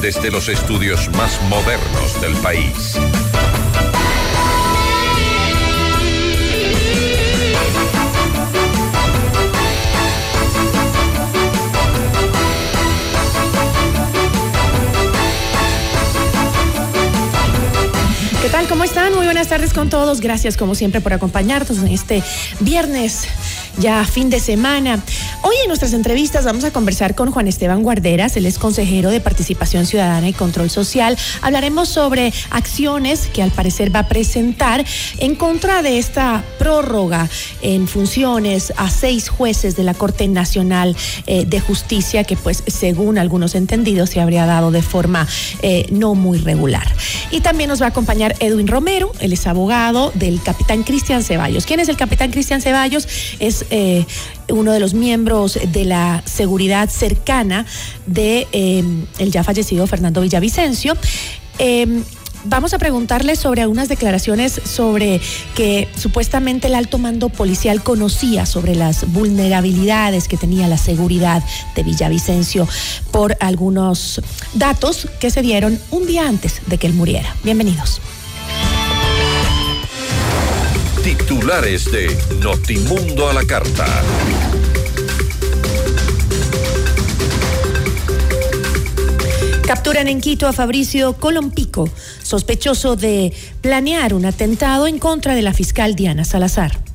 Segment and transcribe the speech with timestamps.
[0.00, 2.96] Desde los estudios más modernos del país.
[18.42, 18.68] ¿Qué tal?
[18.68, 19.12] ¿Cómo están?
[19.14, 20.20] Muy buenas tardes con todos.
[20.20, 22.22] Gracias como siempre por acompañarnos en este
[22.60, 23.26] viernes
[23.78, 25.02] ya fin de semana.
[25.42, 29.20] Hoy en nuestras entrevistas vamos a conversar con Juan Esteban Guarderas, él es consejero de
[29.20, 31.16] Participación Ciudadana y Control Social.
[31.42, 34.84] Hablaremos sobre acciones que al parecer va a presentar
[35.18, 37.28] en contra de esta prórroga
[37.62, 40.96] en funciones a seis jueces de la Corte Nacional
[41.26, 45.26] eh, de Justicia que pues según algunos entendidos se habría dado de forma
[45.62, 46.86] eh, no muy regular.
[47.30, 51.66] Y también nos va a acompañar Edwin Romero, él es abogado del capitán Cristian Ceballos.
[51.66, 53.06] ¿Quién es el capitán Cristian Ceballos?
[53.38, 54.04] Es eh,
[54.48, 57.66] uno de los miembros de la seguridad cercana
[58.06, 58.84] de eh,
[59.18, 60.96] el ya fallecido Fernando Villavicencio.
[61.58, 62.02] Eh,
[62.44, 65.20] vamos a preguntarle sobre algunas declaraciones sobre
[65.54, 71.42] que supuestamente el alto mando policial conocía sobre las vulnerabilidades que tenía la seguridad
[71.74, 72.68] de Villavicencio
[73.10, 74.20] por algunos
[74.54, 77.34] datos que se dieron un día antes de que él muriera.
[77.42, 78.00] Bienvenidos.
[81.46, 83.86] De Notimundo a la carta.
[89.64, 91.88] Capturan en Quito a Fabricio Colompico,
[92.20, 96.85] sospechoso de planear un atentado en contra de la fiscal Diana Salazar.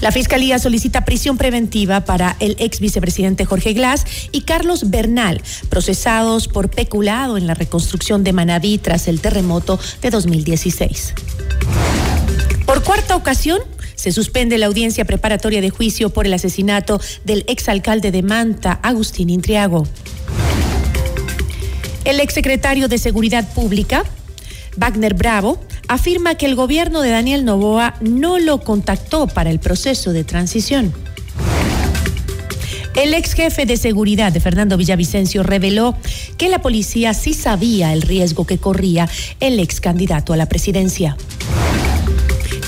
[0.00, 6.48] La Fiscalía solicita prisión preventiva para el ex vicepresidente Jorge Glass y Carlos Bernal, procesados
[6.48, 11.14] por peculado en la reconstrucción de Manabí tras el terremoto de 2016.
[12.64, 13.60] Por cuarta ocasión,
[13.94, 19.28] se suspende la audiencia preparatoria de juicio por el asesinato del exalcalde de Manta, Agustín
[19.28, 19.86] Intriago.
[22.06, 24.04] El exsecretario de Seguridad Pública,
[24.76, 30.12] Wagner Bravo, afirma que el gobierno de Daniel Novoa no lo contactó para el proceso
[30.12, 30.92] de transición.
[32.96, 35.96] El ex jefe de seguridad de Fernando Villavicencio reveló
[36.36, 39.08] que la policía sí sabía el riesgo que corría
[39.38, 41.16] el ex candidato a la presidencia.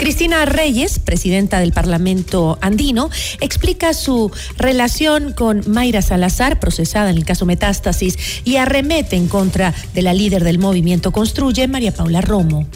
[0.03, 3.09] Cristina Reyes, presidenta del Parlamento andino,
[3.41, 9.73] explica su relación con Mayra Salazar, procesada en el caso Metástasis, y arremete en contra
[9.95, 12.67] de la líder del movimiento Construye, María Paula Romo.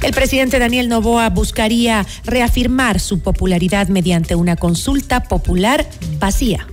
[0.00, 5.84] El presidente Daniel Novoa buscaría reafirmar su popularidad mediante una consulta popular
[6.20, 6.68] vacía.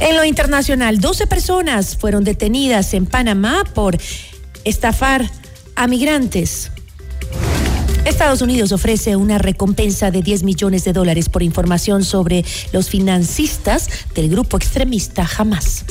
[0.00, 3.96] En lo internacional, 12 personas fueron detenidas en Panamá por
[4.64, 5.30] estafar
[5.76, 6.70] a migrantes.
[8.04, 13.88] Estados Unidos ofrece una recompensa de 10 millones de dólares por información sobre los financistas
[14.14, 15.84] del grupo extremista Hamas.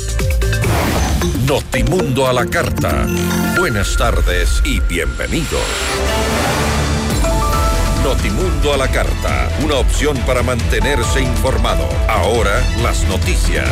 [1.45, 3.07] Notimundo a la carta.
[3.57, 5.61] Buenas tardes y bienvenidos.
[8.03, 11.87] Notimundo a la carta, una opción para mantenerse informado.
[12.07, 13.69] Ahora las noticias.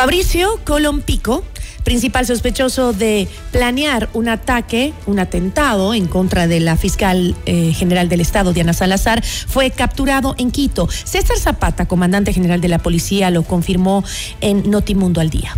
[0.00, 1.44] Fabricio Colompico,
[1.84, 8.08] principal sospechoso de planear un ataque, un atentado en contra de la fiscal eh, general
[8.08, 10.88] del Estado, Diana Salazar, fue capturado en Quito.
[10.88, 14.02] César Zapata, comandante general de la policía, lo confirmó
[14.40, 15.54] en Notimundo al Día.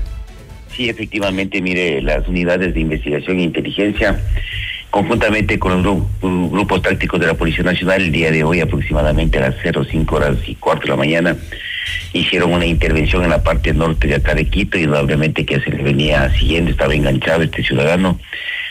[0.76, 4.20] Sí, efectivamente, mire, las unidades de investigación e inteligencia,
[4.90, 5.86] conjuntamente con los
[6.20, 9.54] gru- grupos tácticos de la Policía Nacional, el día de hoy, aproximadamente a las
[9.88, 11.36] 05 horas y cuarto de la mañana,
[12.12, 15.70] hicieron una intervención en la parte norte de acá de Quito, y indudablemente que se
[15.70, 18.18] le venía siguiendo, estaba enganchado este ciudadano,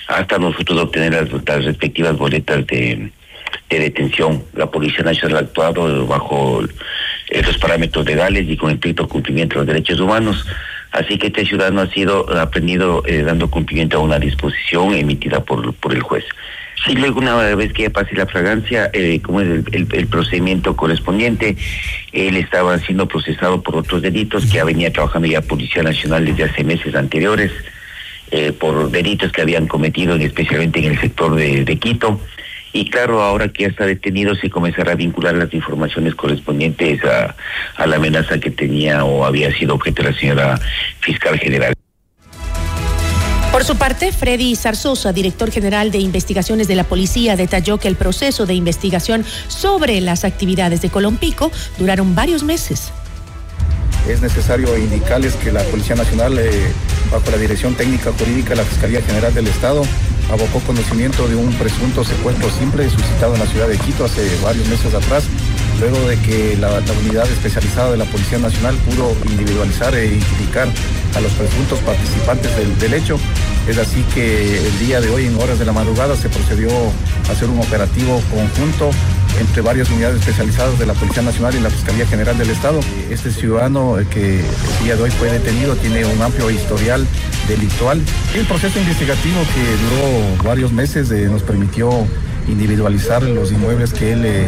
[0.08, 3.12] hasta nosotros obtener las, respectivas boletas de,
[3.70, 4.44] de detención.
[4.54, 6.64] La Policía Nacional ha actuado bajo
[7.30, 10.46] esos parámetros legales y con estricto cumplimiento de los derechos humanos.
[10.92, 15.74] Así que este ciudadano ha sido aprendido eh, dando cumplimiento a una disposición emitida por,
[15.76, 16.26] por el juez.
[16.86, 21.56] Si luego una vez que ya pase la fragancia, eh, como es el, procedimiento correspondiente,
[22.12, 26.46] él estaba siendo procesado por otros delitos que ya venía trabajando ya Policía Nacional desde
[26.46, 27.52] hace meses anteriores,
[28.32, 32.20] eh, por delitos que habían cometido especialmente en el sector de, de Quito.
[32.74, 37.36] Y claro, ahora que ya está detenido, se comenzará a vincular las informaciones correspondientes a,
[37.76, 40.60] a la amenaza que tenía o había sido objeto de la señora
[41.02, 41.74] fiscal general.
[43.52, 47.98] Por su parte, Freddy Zarzosa, director general de investigaciones de la policía, detalló que el
[47.98, 52.94] proceso de investigación sobre las actividades de Colompico duraron varios meses.
[54.08, 56.50] Es necesario indicarles que la Policía Nacional, eh,
[57.12, 59.84] bajo la Dirección Técnica Jurídica de la Fiscalía General del Estado,
[60.32, 64.68] abocó conocimiento de un presunto secuestro simple suscitado en la ciudad de Quito hace varios
[64.68, 65.26] meses atrás,
[65.80, 70.68] luego de que la, unidad especializada de la Policía Nacional pudo individualizar e identificar
[71.16, 73.20] a los presuntos participantes del, hecho.
[73.68, 76.70] Es así que el día de hoy, en horas de la madrugada, se procedió
[77.28, 78.92] a hacer un operativo conjunto
[79.40, 82.80] entre varias unidades especializadas de la Policía Nacional y la Fiscalía General del Estado.
[83.10, 87.06] Este ciudadano que el día de hoy fue detenido tiene un amplio historial
[87.48, 88.02] delictual.
[88.36, 91.90] El proceso investigativo que duró varios meses eh, nos permitió
[92.48, 94.48] individualizar los inmuebles que él eh,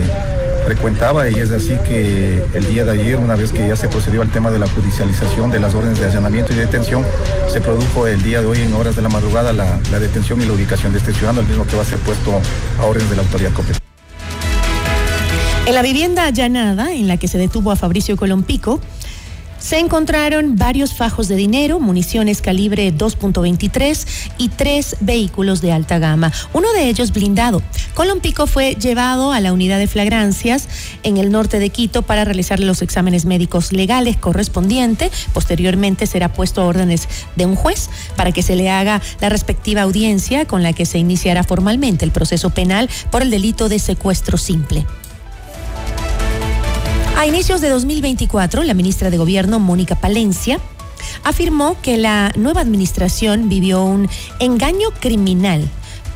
[0.66, 4.22] frecuentaba y es así que el día de ayer, una vez que ya se procedió
[4.22, 7.06] al tema de la judicialización de las órdenes de allanamiento y detención,
[7.52, 10.46] se produjo el día de hoy en horas de la madrugada la, la detención y
[10.46, 12.42] la ubicación de este ciudadano, el mismo que va a ser puesto
[12.80, 13.83] a órdenes de la autoridad competente.
[15.66, 18.82] En la vivienda allanada en la que se detuvo a Fabricio Colompico,
[19.60, 24.06] se encontraron varios fajos de dinero, municiones calibre 2.23
[24.38, 27.62] y tres vehículos de alta gama, uno de ellos blindado.
[27.94, 30.68] Colompico fue llevado a la unidad de flagrancias
[31.04, 35.12] en el norte de Quito para realizar los exámenes médicos legales correspondientes.
[35.34, 37.08] Posteriormente será puesto a órdenes
[37.38, 40.98] de un juez para que se le haga la respectiva audiencia con la que se
[40.98, 44.86] iniciará formalmente el proceso penal por el delito de secuestro simple.
[47.16, 50.60] A inicios de 2024, la ministra de Gobierno, Mónica Palencia,
[51.24, 55.70] afirmó que la nueva administración vivió un engaño criminal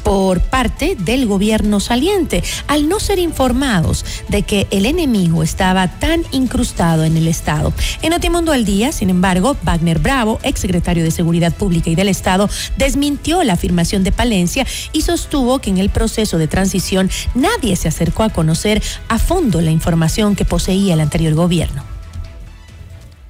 [0.08, 6.24] por parte del gobierno saliente, al no ser informados de que el enemigo estaba tan
[6.32, 7.74] incrustado en el Estado.
[8.02, 12.50] En Notimundo al Día, sin embargo, Wagner Bravo, exsecretario de Seguridad Pública y del Estado,
[12.78, 17.90] desmintió la afirmación de Palencia y sostuvo que en el proceso de transición nadie se
[17.90, 21.84] acercó a conocer a fondo la información que poseía el anterior gobierno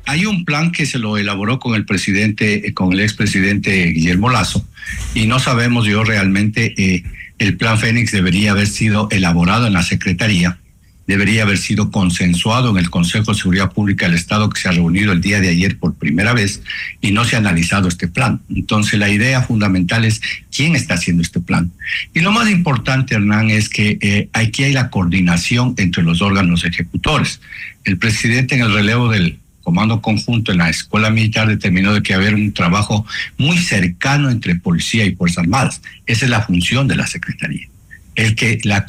[0.08, 4.66] hay un plan que se lo elaboró con el presidente, con el expresidente Guillermo Lazo,
[5.14, 7.04] y no sabemos yo realmente, eh,
[7.40, 10.60] el plan Fénix debería haber sido elaborado en la Secretaría,
[11.08, 14.74] debería haber sido consensuado en el Consejo de Seguridad Pública del Estado que se ha
[14.74, 16.62] reunido el día de ayer por primera vez
[17.02, 18.42] y no se ha analizado este plan.
[18.54, 20.22] Entonces la idea fundamental es
[20.54, 21.72] quién está haciendo este plan.
[22.14, 26.66] Y lo más importante, Hernán, es que eh, aquí hay la coordinación entre los órganos
[26.66, 27.40] ejecutores.
[27.86, 32.14] El presidente en el relevo del comando conjunto en la escuela militar determinó de que
[32.14, 33.06] haber un trabajo
[33.38, 35.82] muy cercano entre policía y fuerzas armadas.
[36.06, 37.68] Esa es la función de la secretaría.
[38.16, 38.86] El que la,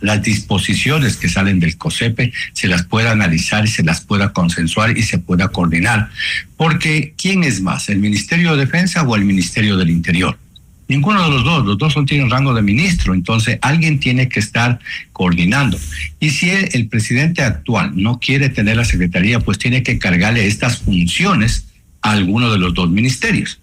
[0.00, 4.96] las disposiciones que salen del COSEPE se las pueda analizar y se las pueda consensuar
[4.96, 6.10] y se pueda coordinar.
[6.56, 10.38] Porque ¿quién es más, el Ministerio de Defensa o el Ministerio del Interior?
[10.86, 14.40] Ninguno de los dos, los dos son, tienen rango de ministro, entonces alguien tiene que
[14.40, 14.78] estar
[15.12, 15.78] coordinando.
[16.20, 20.46] Y si el, el, presidente actual no quiere tener la secretaría, pues tiene que cargarle
[20.46, 21.66] estas funciones
[22.02, 23.60] a alguno de los dos ministerios.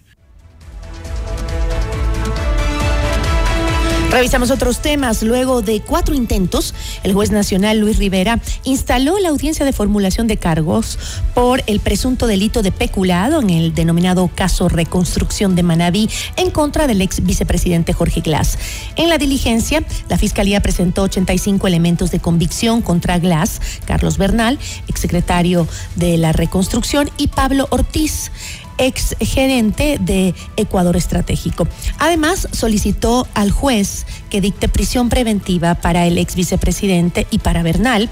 [4.12, 5.22] Revisamos otros temas.
[5.22, 10.36] Luego de cuatro intentos, el juez nacional Luis Rivera instaló la audiencia de formulación de
[10.36, 10.98] cargos
[11.34, 16.86] por el presunto delito de peculado en el denominado caso Reconstrucción de Manabí en contra
[16.86, 18.58] del ex vicepresidente Jorge Glass.
[18.96, 25.66] En la diligencia, la Fiscalía presentó 85 elementos de convicción contra Glass, Carlos Bernal, exsecretario
[25.96, 28.30] de la Reconstrucción, y Pablo Ortiz
[28.82, 31.66] ex gerente de Ecuador Estratégico.
[31.98, 38.10] Además, solicitó al juez que dicte prisión preventiva para el ex vicepresidente y para Bernal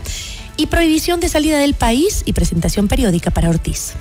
[0.57, 3.95] y prohibición de salida del país y presentación periódica para Ortiz.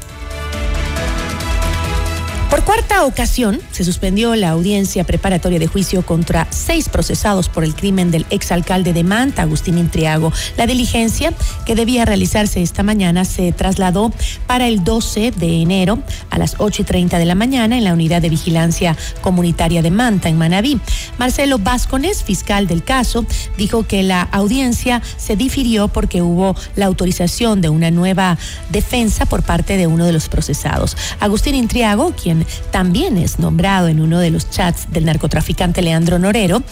[2.49, 7.75] Por cuarta ocasión, se suspendió la audiencia preparatoria de juicio contra seis procesados por el
[7.75, 10.33] crimen del exalcalde de Manta, Agustín Intriago.
[10.57, 11.31] La diligencia,
[11.67, 14.11] que debía realizarse esta mañana, se trasladó
[14.47, 15.99] para el 12 de enero
[16.31, 19.91] a las 8 y 30 de la mañana en la unidad de vigilancia comunitaria de
[19.91, 20.81] Manta, en Manabí.
[21.19, 23.27] Marcelo Vázquez, fiscal del caso,
[23.57, 28.39] dijo que la audiencia se difirió porque hubo la autorización de una nueva
[28.71, 30.97] defensa por parte de uno de los procesados.
[31.19, 32.38] Agustín Intriago, quien
[32.71, 36.63] también es nombrado en uno de los chats del narcotraficante Leandro Norero.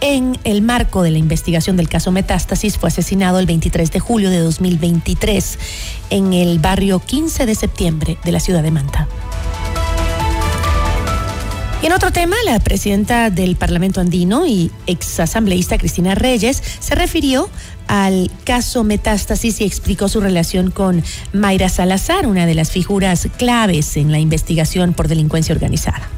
[0.00, 4.30] En el marco de la investigación del caso Metástasis fue asesinado el 23 de julio
[4.30, 5.58] de 2023
[6.10, 9.08] en el barrio 15 de septiembre de la ciudad de Manta.
[11.80, 17.48] Y en otro tema, la presidenta del Parlamento andino y exasambleísta Cristina Reyes se refirió
[17.86, 23.96] al caso Metástasis y explicó su relación con Mayra Salazar, una de las figuras claves
[23.96, 26.08] en la investigación por delincuencia organizada.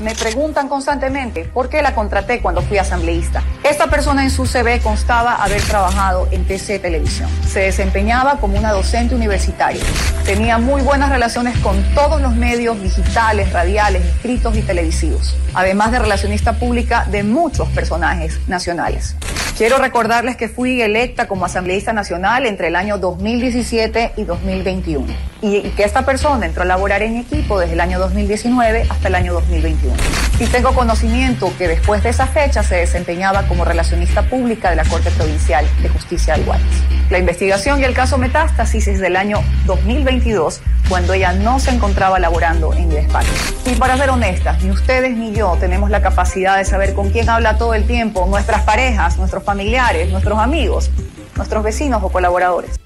[0.00, 3.42] Me preguntan constantemente por qué la contraté cuando fui asambleísta.
[3.62, 7.28] Esta persona en su CV constaba haber trabajado en TC Televisión.
[7.46, 9.82] Se desempeñaba como una docente universitaria.
[10.24, 16.00] Tenía muy buenas relaciones con todos los medios digitales, radiales, escritos y televisivos, además de
[16.00, 19.14] relacionista pública de muchos personajes nacionales.
[19.56, 25.06] Quiero recordarles que fui electa como asambleísta nacional entre el año 2017 y 2021
[25.42, 29.14] y que esta persona entró a laborar en equipo desde el año 2019 hasta el
[29.14, 29.94] año 2021.
[30.40, 34.84] Y tengo conocimiento que después de esa fecha se desempeñaba como relacionista pública de la
[34.84, 36.66] Corte Provincial de Justicia de Guayas.
[37.10, 42.18] La investigación y el caso Metástasis es del año 2022, cuando ella no se encontraba
[42.18, 43.30] laborando en mi despacho.
[43.66, 47.28] Y para ser honestas, ni ustedes ni yo tenemos la capacidad de saber con quién
[47.28, 50.90] habla todo el tiempo nuestras parejas, nuestros familiares, nuestros amigos,
[51.36, 52.80] nuestros vecinos o colaboradores.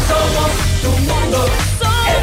[0.07, 1.45] Somos tu mundo,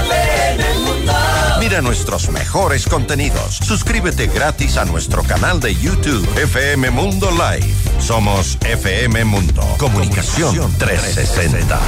[0.08, 1.12] FM Mundo.
[1.58, 3.56] Mira nuestros mejores contenidos.
[3.56, 7.74] Suscríbete gratis a nuestro canal de YouTube FM Mundo Live.
[7.98, 9.62] Somos FM Mundo.
[9.78, 11.80] Comunicación 360.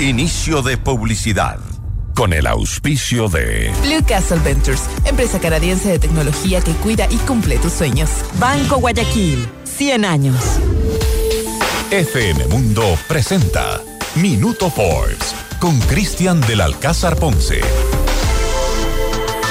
[0.00, 1.69] Inicio de publicidad.
[2.14, 7.58] Con el auspicio de Blue Castle Ventures, empresa canadiense de tecnología que cuida y cumple
[7.58, 8.10] tus sueños.
[8.38, 10.36] Banco Guayaquil, 100 años.
[11.90, 13.80] FM Mundo presenta
[14.16, 17.60] Minuto Forbes con Cristian del Alcázar Ponce.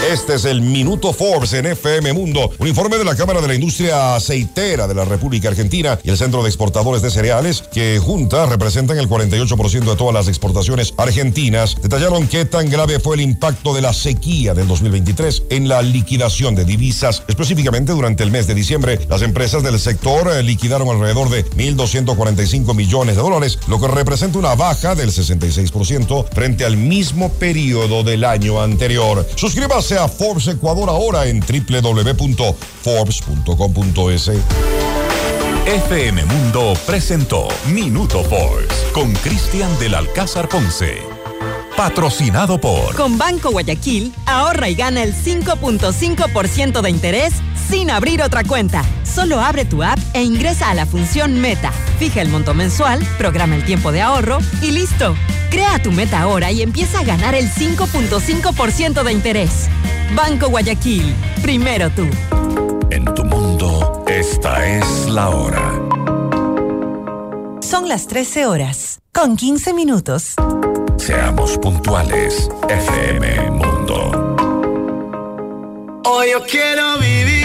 [0.08, 2.50] Este es el Minuto Forbes en FM Mundo.
[2.58, 6.18] Un informe de la Cámara de la Industria Aceitera de la República Argentina y el
[6.18, 11.76] Centro de Exportadores de Cereales, que juntas representan el 48% de todas las exportaciones argentinas,
[11.82, 16.56] detallaron qué tan grave fue el impacto de la sequía del 2023 en la liquidación
[16.56, 17.24] de divisas.
[17.28, 22.74] Específicamente durante el mes de diciembre, las empresas del sector eh, liquidaron alrededor de 1.245
[22.74, 28.24] millones de dólares, lo que representa una baja del 66% frente al mismo periodo del
[28.24, 29.28] año anterior.
[29.36, 34.32] Suscríbase a Forbes Ecuador ahora en www.forbes.com.es.
[35.66, 41.00] FM Mundo presentó Minuto Forbes con Cristian del Alcázar Ponce.
[41.76, 47.34] Patrocinado por Con Banco Guayaquil, ahorra y gana el 5.5% de interés
[47.70, 48.84] sin abrir otra cuenta.
[49.04, 51.72] Solo abre tu app e ingresa a la función Meta.
[52.00, 55.16] Fija el monto mensual, programa el tiempo de ahorro y listo.
[55.50, 59.68] Crea tu meta ahora y empieza a ganar el 5.5% de interés.
[60.16, 62.08] Banco Guayaquil, primero tú.
[62.92, 65.74] En tu mundo, esta es la hora.
[67.62, 70.34] Son las 13 horas, con 15 minutos.
[70.98, 74.36] Seamos puntuales, FM Mundo.
[76.06, 77.39] Hoy yo quiero vivir,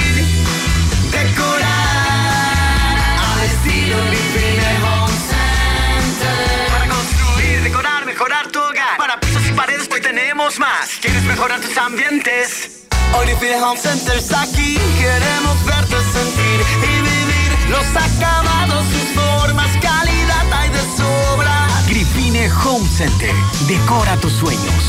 [10.58, 10.98] más.
[11.00, 12.86] ¿Quieres mejorar tus ambientes?
[13.24, 14.78] Living Home Center está aquí.
[14.98, 21.66] Queremos verte sentir y vivir los acabados, sus formas, calidad hay de sobra.
[21.86, 23.34] Grifine Home Center.
[23.66, 24.84] Decora tus sueños.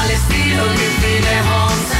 [0.00, 1.99] Al estilo Grifine Home Center.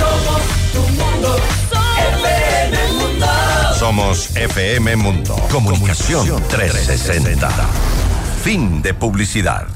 [0.00, 0.42] Somos.
[2.56, 3.78] FM Mundo.
[3.78, 5.36] Somos FM Mundo.
[5.50, 7.48] Comunicación 360.
[8.42, 9.66] Fin de publicidad.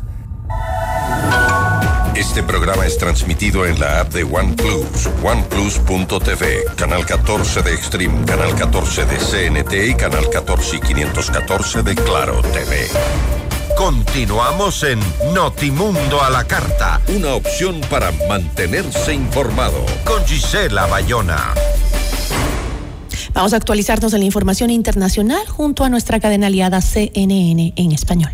[2.15, 8.55] Este programa es transmitido en la app de OnePlus, oneplus.tv, canal 14 de Extreme, canal
[8.55, 13.44] 14 de CNT y canal 14 y 514 de Claro TV.
[13.77, 15.01] Continuamos en
[15.35, 21.53] Notimundo a la Carta, una opción para mantenerse informado con Gisela Bayona.
[23.33, 28.31] Vamos a actualizarnos en la información internacional junto a nuestra cadena aliada CNN en español.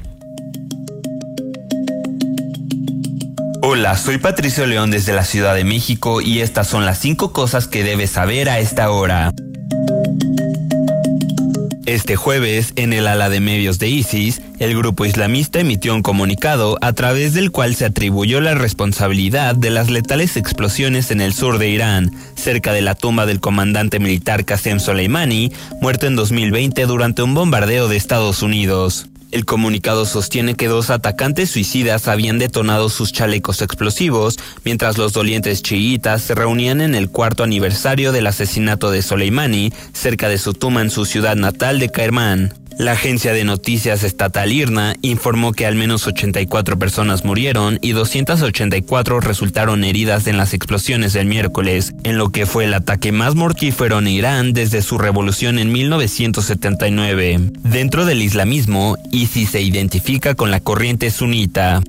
[3.63, 7.67] Hola, soy Patricio León desde la Ciudad de México y estas son las cinco cosas
[7.67, 9.33] que debes saber a esta hora.
[11.91, 16.79] Este jueves, en el ala de medios de ISIS, el grupo islamista emitió un comunicado
[16.83, 21.59] a través del cual se atribuyó la responsabilidad de las letales explosiones en el sur
[21.59, 25.51] de Irán, cerca de la tumba del comandante militar Qasem Soleimani,
[25.81, 29.10] muerto en 2020 durante un bombardeo de Estados Unidos.
[29.31, 35.63] El comunicado sostiene que dos atacantes suicidas habían detonado sus chalecos explosivos mientras los dolientes
[35.63, 40.81] chiitas se reunían en el cuarto aniversario del asesinato de Soleimani cerca de su tumba
[40.81, 42.60] en su ciudad natal de Kermán.
[42.81, 49.21] La agencia de noticias estatal IRNA informó que al menos 84 personas murieron y 284
[49.21, 53.99] resultaron heridas en las explosiones del miércoles, en lo que fue el ataque más mortífero
[53.99, 57.51] en Irán desde su revolución en 1979.
[57.65, 61.83] Dentro del islamismo, ISIS se identifica con la corriente sunita.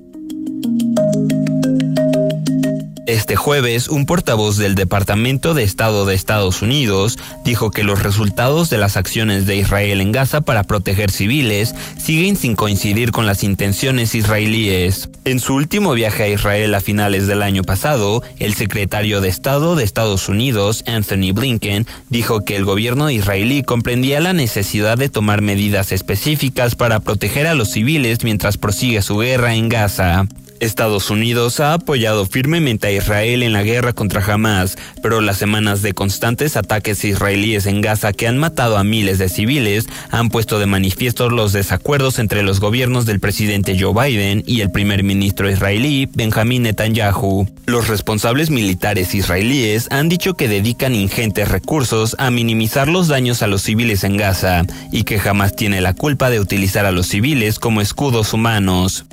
[3.07, 8.69] Este jueves, un portavoz del Departamento de Estado de Estados Unidos dijo que los resultados
[8.69, 13.43] de las acciones de Israel en Gaza para proteger civiles siguen sin coincidir con las
[13.43, 15.09] intenciones israelíes.
[15.25, 19.75] En su último viaje a Israel a finales del año pasado, el secretario de Estado
[19.75, 25.41] de Estados Unidos, Anthony Blinken, dijo que el gobierno israelí comprendía la necesidad de tomar
[25.41, 30.27] medidas específicas para proteger a los civiles mientras prosigue su guerra en Gaza.
[30.61, 35.81] Estados Unidos ha apoyado firmemente a Israel en la guerra contra Hamas, pero las semanas
[35.81, 40.59] de constantes ataques israelíes en Gaza que han matado a miles de civiles han puesto
[40.59, 45.49] de manifiesto los desacuerdos entre los gobiernos del presidente Joe Biden y el primer ministro
[45.49, 47.47] israelí Benjamin Netanyahu.
[47.65, 53.47] Los responsables militares israelíes han dicho que dedican ingentes recursos a minimizar los daños a
[53.47, 57.57] los civiles en Gaza y que jamás tiene la culpa de utilizar a los civiles
[57.57, 59.05] como escudos humanos.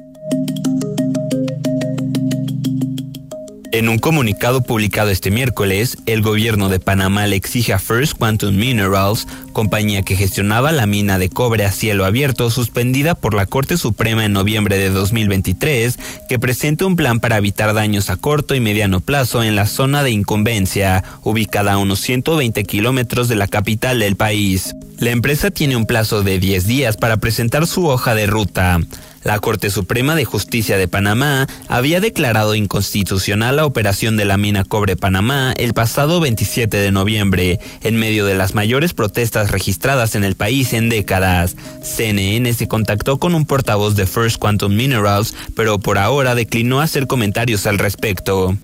[3.71, 8.57] En un comunicado publicado este miércoles, el gobierno de Panamá le exige a First Quantum
[8.57, 13.77] Minerals, compañía que gestionaba la mina de cobre a cielo abierto suspendida por la Corte
[13.77, 15.99] Suprema en noviembre de 2023,
[16.31, 20.03] que presente un plan para evitar daños a corto y mediano plazo en la zona
[20.03, 24.75] de incumbencia, ubicada a unos 120 kilómetros de la capital del país.
[24.99, 28.81] La empresa tiene un plazo de 10 días para presentar su hoja de ruta.
[29.29, 34.65] La Corte Suprema de Justicia de Panamá había declarado inconstitucional la operación de la mina
[34.65, 40.25] Cobre Panamá el pasado 27 de noviembre, en medio de las mayores protestas registradas en
[40.25, 41.57] el país en décadas.
[41.83, 47.07] CNN se contactó con un portavoz de First Quantum Minerals, pero por ahora declinó hacer
[47.07, 48.57] comentarios al respecto.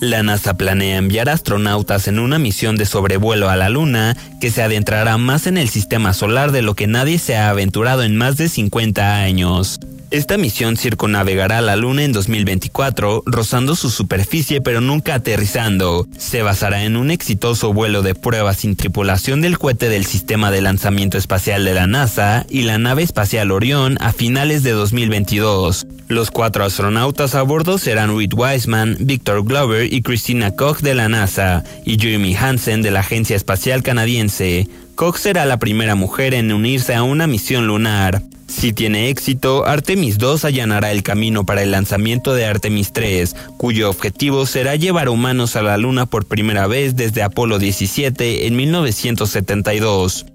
[0.00, 4.62] La NASA planea enviar astronautas en una misión de sobrevuelo a la Luna que se
[4.62, 8.38] adentrará más en el sistema solar de lo que nadie se ha aventurado en más
[8.38, 9.78] de 50 años.
[10.10, 16.08] Esta misión circunnavegará la Luna en 2024, rozando su superficie pero nunca aterrizando.
[16.18, 20.62] Se basará en un exitoso vuelo de prueba sin tripulación del cohete del Sistema de
[20.62, 25.86] Lanzamiento Espacial de la NASA y la nave espacial Orión a finales de 2022.
[26.08, 31.08] Los cuatro astronautas a bordo serán Reed Wiseman, Victor Glover y Christina Koch de la
[31.08, 34.68] NASA, y Jeremy Hansen de la Agencia Espacial Canadiense.
[34.96, 38.22] Koch será la primera mujer en unirse a una misión lunar.
[38.50, 43.88] Si tiene éxito, Artemis 2 allanará el camino para el lanzamiento de Artemis 3, cuyo
[43.88, 50.26] objetivo será llevar humanos a la Luna por primera vez desde Apolo 17 en 1972.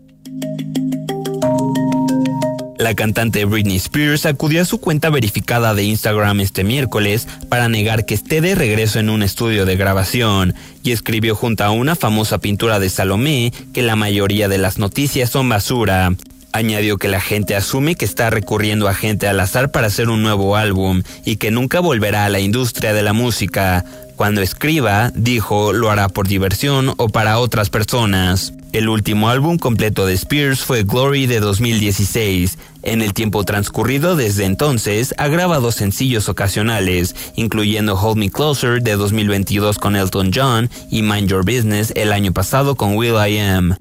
[2.78, 8.06] La cantante Britney Spears acudió a su cuenta verificada de Instagram este miércoles para negar
[8.06, 12.38] que esté de regreso en un estudio de grabación y escribió junto a una famosa
[12.38, 16.15] pintura de Salomé que la mayoría de las noticias son basura.
[16.55, 20.23] Añadió que la gente asume que está recurriendo a gente al azar para hacer un
[20.23, 23.83] nuevo álbum y que nunca volverá a la industria de la música.
[24.15, 28.53] Cuando escriba, dijo, lo hará por diversión o para otras personas.
[28.71, 32.57] El último álbum completo de Spears fue Glory de 2016.
[32.83, 38.95] En el tiempo transcurrido desde entonces, ha grabado sencillos ocasionales, incluyendo Hold Me Closer de
[38.95, 43.75] 2022 con Elton John y Mind Your Business el año pasado con Will I Am.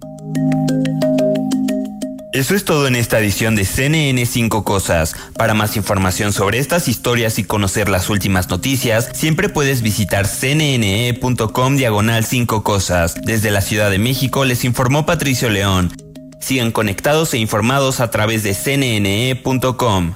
[2.35, 5.15] Eso es todo en esta edición de CNN 5 Cosas.
[5.37, 11.77] Para más información sobre estas historias y conocer las últimas noticias, siempre puedes visitar cnne.com
[11.77, 13.15] diagonal 5 Cosas.
[13.23, 15.93] Desde la Ciudad de México les informó Patricio León.
[16.41, 20.15] Sigan conectados e informados a través de cnne.com.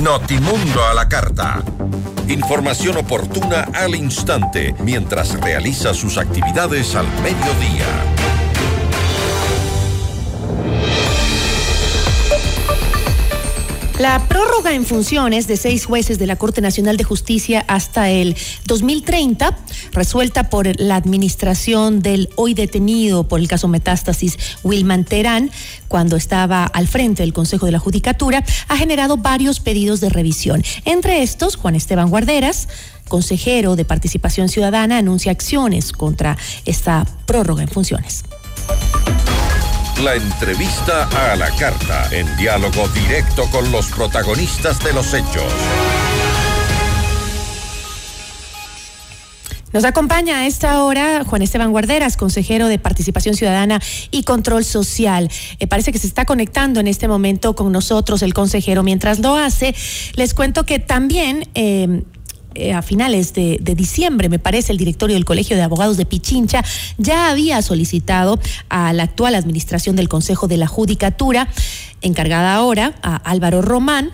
[0.00, 1.60] Notimundo a la carta.
[2.28, 7.86] Información oportuna al instante mientras realiza sus actividades al mediodía.
[13.98, 18.36] La prórroga en funciones de seis jueces de la Corte Nacional de Justicia hasta el
[18.66, 19.56] 2030,
[19.92, 25.48] resuelta por la administración del hoy detenido por el caso Metástasis Wilman Terán,
[25.86, 30.64] cuando estaba al frente del Consejo de la Judicatura, ha generado varios pedidos de revisión.
[30.84, 32.68] Entre estos, Juan Esteban Guarderas,
[33.06, 38.24] consejero de Participación Ciudadana, anuncia acciones contra esta prórroga en funciones.
[40.02, 45.52] La entrevista a la carta, en diálogo directo con los protagonistas de los hechos.
[49.72, 53.80] Nos acompaña a esta hora Juan Esteban Guarderas, consejero de Participación Ciudadana
[54.10, 55.30] y Control Social.
[55.58, 58.82] Eh, parece que se está conectando en este momento con nosotros el consejero.
[58.82, 59.74] Mientras lo hace,
[60.16, 61.48] les cuento que también...
[61.54, 62.02] Eh,
[62.54, 66.64] eh, a finales de, diciembre, me parece, el directorio del Colegio de Abogados de Pichincha
[66.98, 68.38] ya había solicitado
[68.68, 71.48] a la actual administración del Consejo de la Judicatura,
[72.00, 74.10] encargada ahora a Álvaro Román,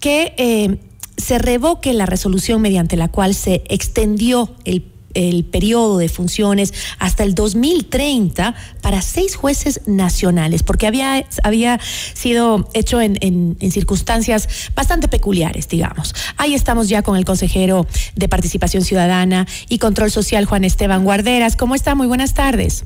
[0.00, 0.78] que eh,
[1.16, 4.82] se revoque la resolución mediante la cual se extendió el
[5.14, 11.80] el periodo de funciones hasta el 2030 para seis jueces nacionales, porque había, había
[12.14, 16.14] sido hecho en, circunstancias bastante peculiares, digamos.
[16.36, 21.56] Ahí estamos ya con el consejero de Participación Ciudadana y Control Social, Juan Esteban Guarderas.
[21.56, 21.94] ¿Cómo está?
[21.94, 22.84] Muy buenas tardes.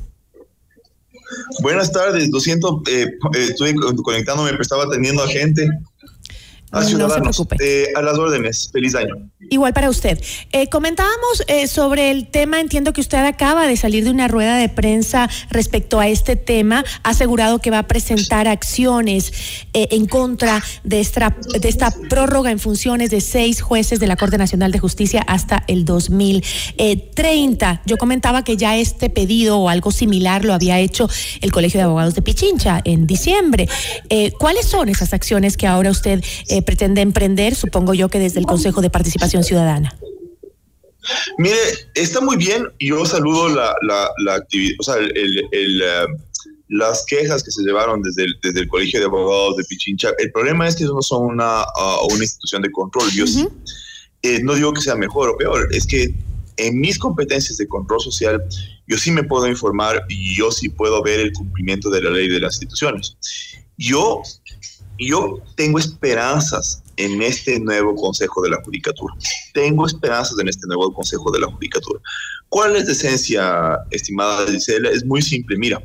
[1.61, 5.69] Buenas tardes, lo siento, eh, estuve conectándome, pero estaba atendiendo a gente.
[6.71, 7.31] A no, no.
[7.59, 8.69] Eh, a las órdenes.
[8.71, 9.15] Feliz año.
[9.49, 10.21] Igual para usted.
[10.51, 14.57] Eh, comentábamos eh, sobre el tema, entiendo que usted acaba de salir de una rueda
[14.57, 19.33] de prensa respecto a este tema, ha asegurado que va a presentar acciones
[19.73, 24.37] en contra de esta, de esta prórroga en funciones de seis jueces de la Corte
[24.37, 27.81] Nacional de Justicia hasta el 2030.
[27.85, 31.09] Yo comentaba que ya este pedido o algo similar lo había hecho
[31.41, 33.67] el Colegio de Abogados de Pichincha en diciembre.
[34.37, 36.23] ¿Cuáles son esas acciones que ahora usted
[36.58, 39.97] eh, pretende emprender, supongo yo que desde el Consejo de Participación Ciudadana.
[41.37, 41.57] Mire,
[41.95, 42.65] está muy bien.
[42.79, 45.11] Yo saludo la, la, actividad, o sea, el,
[45.51, 46.05] el, eh,
[46.69, 50.09] las quejas que se llevaron desde el, desde el Colegio de Abogados de Pichincha.
[50.19, 53.09] El problema es que no son una, uh, una institución de control.
[53.11, 53.47] Yo sí,
[54.21, 56.13] eh, no digo que sea mejor o peor, es que
[56.57, 58.43] en mis competencias de control social,
[58.85, 62.27] yo sí me puedo informar y yo sí puedo ver el cumplimiento de la ley
[62.27, 63.17] de las instituciones.
[63.77, 64.21] Yo,
[65.07, 69.13] yo tengo esperanzas en este nuevo Consejo de la Judicatura.
[69.53, 71.99] Tengo esperanzas en este nuevo Consejo de la Judicatura.
[72.49, 74.89] ¿Cuál es la esencia, estimada Gisela?
[74.89, 75.57] Es muy simple.
[75.57, 75.81] Mira,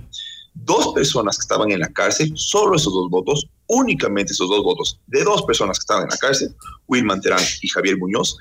[0.54, 4.98] dos personas que estaban en la cárcel, solo esos dos votos, únicamente esos dos votos
[5.06, 6.54] de dos personas que estaban en la cárcel,
[6.88, 8.36] Wilman Terán y Javier Muñoz,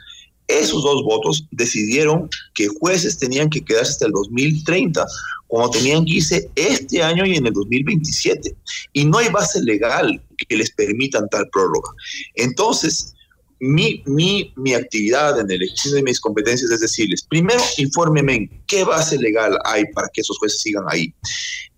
[0.59, 5.05] esos dos votos decidieron que jueces tenían que quedarse hasta el 2030,
[5.47, 8.55] como tenían que irse este año y en el 2027.
[8.93, 11.91] Y no hay base legal que les permitan tal prórroga.
[12.35, 13.13] Entonces,
[13.59, 18.83] mi, mi, mi actividad en el ejercicio de mis competencias es decirles, primero, infórmeme qué
[18.83, 21.13] base legal hay para que esos jueces sigan ahí.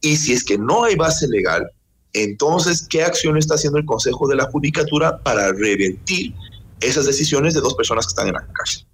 [0.02, 1.70] Y si es que no hay base legal,
[2.14, 6.34] entonces, ¿qué acción está haciendo el Consejo de la Judicatura para revertir
[6.80, 8.86] esas decisiones de dos personas que están en la cárcel.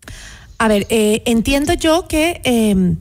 [0.57, 2.97] A ver, eh, entiendo yo que em,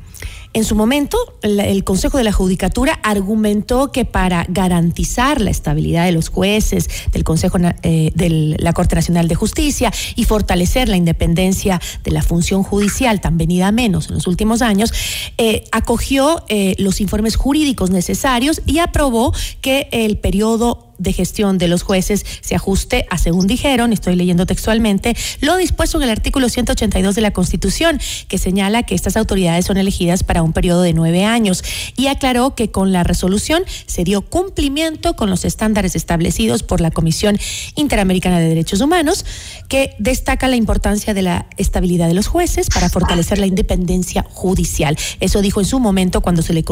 [0.55, 6.13] en su momento, el Consejo de la Judicatura argumentó que para garantizar la estabilidad de
[6.13, 11.81] los jueces del Consejo eh, de la Corte Nacional de Justicia y fortalecer la independencia
[12.03, 14.93] de la función judicial, tan venida a menos en los últimos años,
[15.37, 16.43] eh, acogió
[16.79, 22.55] los informes jurídicos necesarios y aprobó que el periodo de gestión de los jueces se
[22.55, 27.33] ajuste a, según dijeron, estoy leyendo textualmente, lo dispuesto en el artículo 182 de la
[27.33, 31.65] Constitución, que señala que estas autoridades son elegidas para un periodo de nueve años,
[31.97, 36.91] y aclaró que con la resolución se dio cumplimiento con los estándares establecidos por la
[36.91, 37.39] Comisión
[37.77, 39.25] Interamericana de Derechos Humanos,
[39.69, 44.99] que destaca la importancia de la estabilidad de los jueces para fortalecer la independencia judicial.
[45.21, 46.63] Eso dijo en su momento cuando se le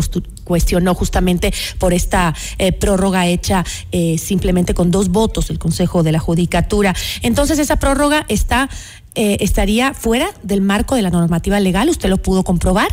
[0.45, 3.65] cuestionó justamente por esta eh, prórroga hecha.
[3.91, 6.95] Eh, simplemente con dos votos el Consejo de la Judicatura.
[7.23, 8.69] Entonces, esa prórroga está,
[9.15, 11.89] eh, estaría fuera del marco de la normativa legal.
[11.89, 12.89] ¿Usted lo pudo comprobar?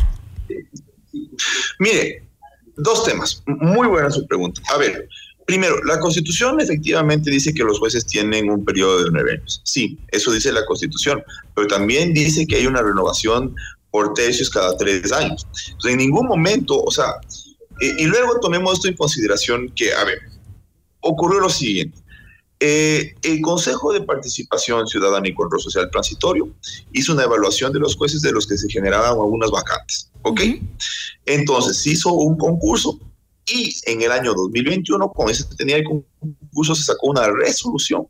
[1.78, 2.24] Mire,
[2.76, 3.42] dos temas.
[3.46, 4.60] Muy buena su pregunta.
[4.72, 5.08] A ver,
[5.46, 9.60] primero, la Constitución efectivamente dice que los jueces tienen un periodo de nueve años.
[9.64, 11.22] Sí, eso dice la Constitución,
[11.54, 13.54] pero también dice que hay una renovación
[13.90, 15.46] por tercios cada tres años.
[15.66, 17.14] Entonces, en ningún momento, o sea,
[17.80, 20.18] y luego tomemos esto en consideración que, a ver,
[21.06, 21.98] ocurrió lo siguiente.
[22.58, 26.48] Eh, el Consejo de Participación Ciudadana y Control Social Transitorio
[26.92, 30.10] hizo una evaluación de los jueces de los que se generaban algunas vacantes.
[30.22, 30.40] ¿Ok?
[31.26, 32.98] Entonces hizo un concurso
[33.46, 38.08] y en el año 2021, con ese tenía el concurso, se sacó una resolución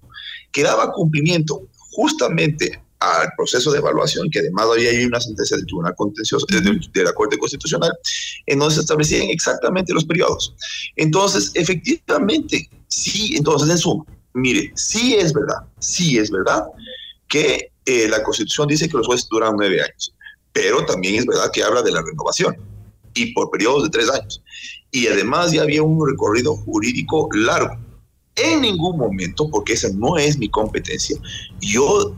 [0.50, 5.66] que daba cumplimiento justamente al proceso de evaluación, que además había hay una sentencia del
[5.66, 7.92] Tribunal Contencioso de, la Corte Constitucional,
[8.46, 10.54] en donde se establecían exactamente los periodos.
[10.96, 14.04] Entonces, efectivamente, sí, entonces en suma,
[14.34, 16.64] mire, sí es verdad, sí es verdad
[17.28, 20.14] que eh, la Constitución dice que los jueces duran nueve años,
[20.52, 22.56] pero también es verdad que habla de la renovación
[23.14, 24.42] y por periodos de tres años.
[24.90, 27.85] Y además ya había un recorrido jurídico largo
[28.36, 31.18] en ningún momento, porque esa no es mi competencia,
[31.60, 32.14] yo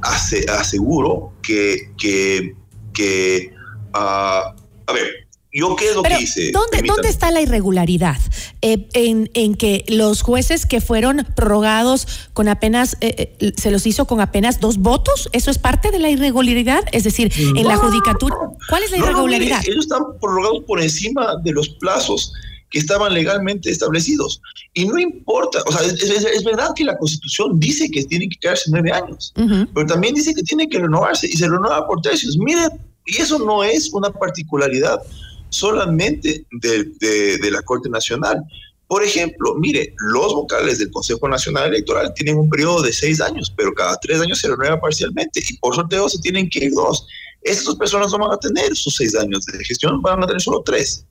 [0.48, 2.54] aseguro que, que,
[2.92, 3.50] que
[3.94, 4.52] uh,
[4.88, 6.50] a ver, yo qué es lo que hice.
[6.52, 8.16] ¿dónde, ¿Dónde está la irregularidad?
[8.60, 13.86] Eh, en, en, que los jueces que fueron prorrogados con apenas, eh, eh, se los
[13.86, 16.84] hizo con apenas dos votos, ¿eso es parte de la irregularidad?
[16.92, 18.36] Es decir, en la judicatura,
[18.68, 19.62] ¿cuál es la irregularidad?
[19.66, 22.32] ellos están prorrogados por encima de los plazos
[22.70, 24.40] que estaban legalmente establecidos.
[24.74, 28.70] Y no importa, o sea, es, verdad que la Constitución dice que tienen que quedarse
[28.70, 29.32] nueve años,
[29.74, 32.36] pero también dice que tiene que renovarse y se renueva por tercios.
[32.38, 32.68] Mire,
[33.06, 35.00] y eso no es una particularidad
[35.50, 36.84] solamente de,
[37.38, 38.44] de, la Corte Nacional.
[38.86, 43.52] Por ejemplo, mire, los vocales del Consejo Nacional Electoral tienen un periodo de seis años,
[43.56, 47.06] pero cada tres años se renueva parcialmente y por sorteo se tienen que ir dos.
[47.42, 50.62] Estas personas no van a tener sus seis años de gestión, van a tener solo
[50.64, 51.06] tres.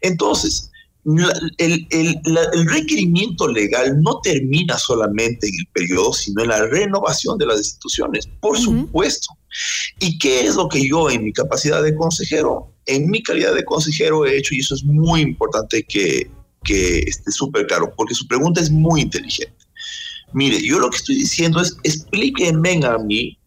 [0.00, 0.70] Entonces,
[1.04, 7.46] el, el, requerimiento legal no termina solamente en el periodo, sino en la renovación de
[7.46, 9.28] las instituciones, por supuesto.
[9.98, 13.64] ¿Y qué es lo que yo en mi capacidad de consejero, en mi calidad de
[13.64, 14.54] consejero he hecho?
[14.54, 16.30] Y eso es muy importante que,
[16.62, 19.56] que esté súper claro, porque su pregunta es muy inteligente.
[20.32, 23.38] Mire, yo lo que estoy diciendo es, explíquenme a mí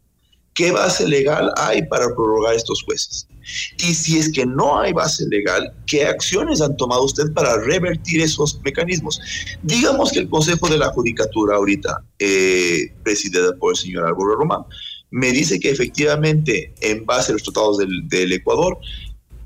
[0.53, 3.27] qué base legal hay para prorrogar estos jueces.
[3.77, 8.21] Y si es que no hay base legal, ¿qué acciones han tomado usted para revertir
[8.21, 9.19] esos mecanismos?
[9.61, 14.65] Digamos que el Consejo de la Judicatura ahorita, eh, presidida por el señor Álvaro Román,
[15.11, 18.77] me dice que efectivamente, en base a los tratados del, Ecuador,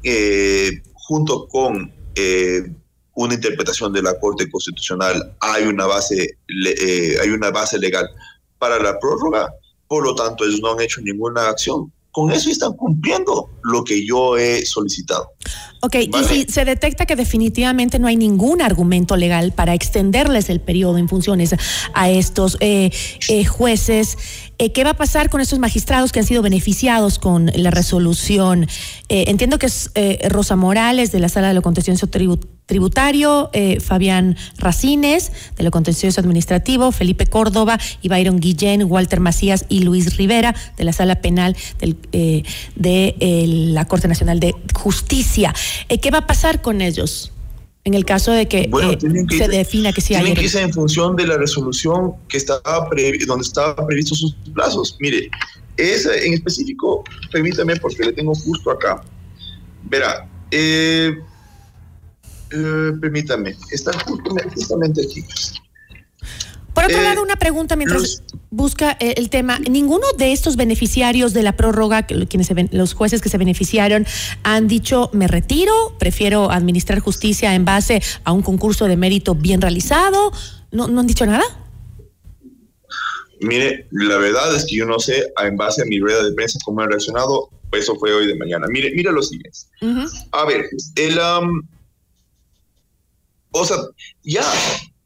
[0.03, 2.71] eh, junto con eh,
[3.15, 8.09] una interpretación de la Corte Constitucional, hay una base, eh, hay una base legal
[8.57, 9.53] para la prórroga,
[9.87, 11.91] por lo tanto ellos no han hecho ninguna acción.
[12.11, 15.31] Con eso están cumpliendo lo que yo he solicitado.
[15.81, 20.59] Ok, y si se detecta que definitivamente no hay ningún argumento legal para extenderles el
[20.59, 21.55] periodo en funciones
[21.93, 22.91] a estos eh,
[23.29, 24.17] eh, jueces,
[24.73, 28.67] ¿qué va a pasar con estos magistrados que han sido beneficiados con la resolución?
[29.07, 29.91] entiendo que es
[30.27, 32.07] Rosa Morales de la Sala de lo Contencioso
[32.69, 39.65] Tributario eh, Fabián Racines, de lo contencioso administrativo, Felipe Córdoba, y Byron Guillén, Walter Macías
[39.69, 42.43] y Luis Rivera, de la Sala Penal eh,
[42.75, 43.15] de
[43.73, 45.51] la Corte Nacional de Justicia.
[45.89, 47.31] Eh, ¿Qué va a pasar con ellos?
[47.89, 48.69] En el caso de que,
[49.35, 50.23] se defina que sí hay.
[50.25, 52.87] Tienen que en función de la resolución que estaba
[53.25, 54.95] donde estaba previsto sus plazos.
[54.99, 55.27] Mire,
[55.75, 59.01] esa en específico, permítame porque le tengo justo acá.
[59.85, 61.17] Verá, eh,
[62.51, 63.91] eh, permítame, está
[64.55, 65.25] justamente aquí.
[66.79, 69.59] Por otro eh, lado, una pregunta mientras busca eh, el tema.
[69.59, 74.05] ¿Ninguno de estos beneficiarios de la prórroga, quienes se los jueces que se beneficiaron,
[74.43, 79.59] han dicho me retiro, prefiero administrar justicia en base a un concurso de mérito bien
[79.59, 80.31] realizado?
[80.71, 81.43] ¿No, no han dicho nada?
[83.41, 86.59] Mire, la verdad es que yo no sé, en base a mi rueda de prensa,
[86.63, 87.49] cómo han reaccionado.
[87.73, 88.67] Eso fue hoy de mañana.
[88.69, 89.59] Mire, mire lo siguiente.
[90.31, 90.65] A ver,
[90.95, 91.19] el...
[93.51, 93.77] O sea,
[94.23, 94.43] ya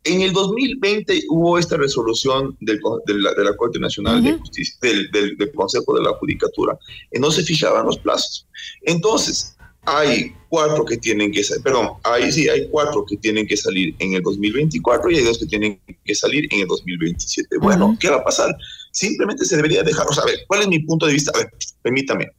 [0.04, 3.14] en el 2020 hubo esta resolución del, de,
[3.44, 6.78] la, Corte Nacional de Justicia, del, del, Consejo de la Judicatura,
[7.12, 8.46] y no se fijaban los plazos.
[8.82, 13.58] Entonces, hay cuatro que tienen que salir, perdón, hay, sí, hay cuatro que tienen que
[13.58, 17.58] salir en el 2024 y hay dos que tienen que salir en el 2027.
[17.60, 18.56] Bueno, ¿qué va a pasar?
[18.92, 21.32] Simplemente se debería dejar, o sea, a ver, ¿cuál es mi punto de vista?
[21.36, 21.50] A ver,
[21.82, 22.30] permítame.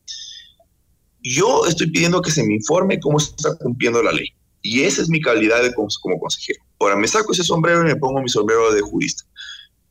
[1.23, 4.29] Yo estoy pidiendo que se me informe cómo se está cumpliendo la ley.
[4.65, 6.65] Y esa es mi calidad de, como, consejero.
[6.81, 9.23] Ahora me saco ese sombrero y me pongo mi sombrero de jurista.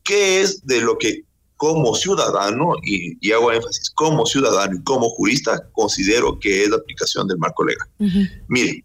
[0.02, 1.22] ¿Qué es de lo que
[1.56, 7.28] como ciudadano, y, hago énfasis, como ciudadano y como jurista, considero que es la aplicación
[7.28, 7.88] del marco legal?
[8.48, 8.84] Mire,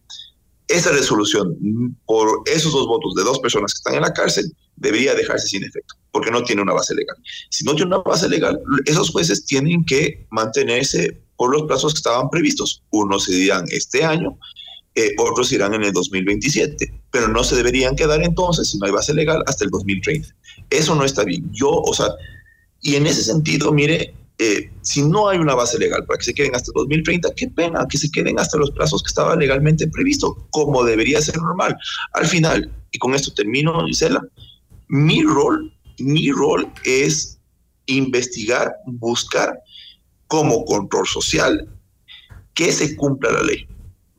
[0.67, 1.57] esa resolución,
[2.05, 5.63] por esos dos votos de dos personas que están en la cárcel, debería dejarse sin
[5.63, 7.17] efecto, porque no tiene una base legal.
[7.49, 11.97] Si no tiene una base legal, esos jueces tienen que mantenerse por los plazos que
[11.97, 12.83] estaban previstos.
[12.91, 14.37] Unos se dirán este año
[14.95, 18.91] eh, otros irán en el 2027, pero no se deberían quedar entonces, si no hay
[18.91, 20.27] base legal, hasta el 2030.
[20.69, 21.49] Eso no está bien.
[21.53, 22.07] Yo, o sea,
[22.81, 26.33] y en ese sentido, mire, eh, si no hay una base legal para que se
[26.33, 29.87] queden hasta el 2030, qué pena que se queden hasta los plazos que estaba legalmente
[29.87, 31.75] previsto, como debería ser normal.
[32.13, 34.21] Al final, y con esto termino, Gisela,
[34.87, 37.37] mi rol, mi rol es
[37.85, 39.59] investigar, buscar
[40.27, 41.67] como control social
[42.53, 43.67] que se cumpla la ley.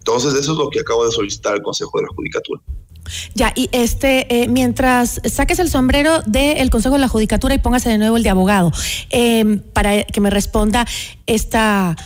[0.00, 2.60] Entonces, eso es lo que acabo de solicitar al Consejo de la Judicatura.
[3.34, 7.90] Ya, y este, eh, mientras saques el sombrero del Consejo de la Judicatura y póngase
[7.90, 8.72] de nuevo el de abogado,
[9.10, 10.86] em, para que me responda
[11.26, 11.96] esta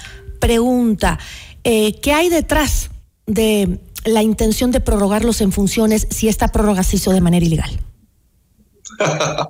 [0.40, 1.18] pregunta,
[1.62, 2.90] eh, ¿qué hay detrás
[3.26, 7.80] de la intención de prorrogarlos en funciones si esta prórroga se hizo de manera ilegal?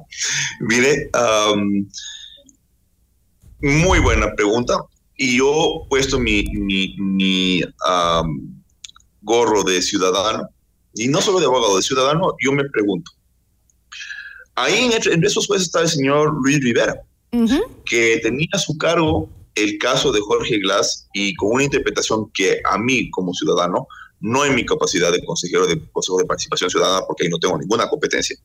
[0.61, 1.11] Mire,
[3.61, 4.85] muy buena pregunta
[5.17, 7.63] y yo he puesto mi, mi,
[9.23, 10.49] gorro de ciudadano,
[10.95, 13.11] y no solo de abogado, de ciudadano, yo me pregunto.
[14.55, 16.95] Ahí entre, esos jueces está el señor Luis Rivera,
[17.85, 22.61] que tenía a su cargo el caso de Jorge Glass y con una interpretación que
[22.65, 23.87] a mí como ciudadano,
[24.21, 27.59] no en mi capacidad de consejero de Consejo de Participación Ciudadana, porque ahí no tengo
[27.59, 28.37] ninguna competencia,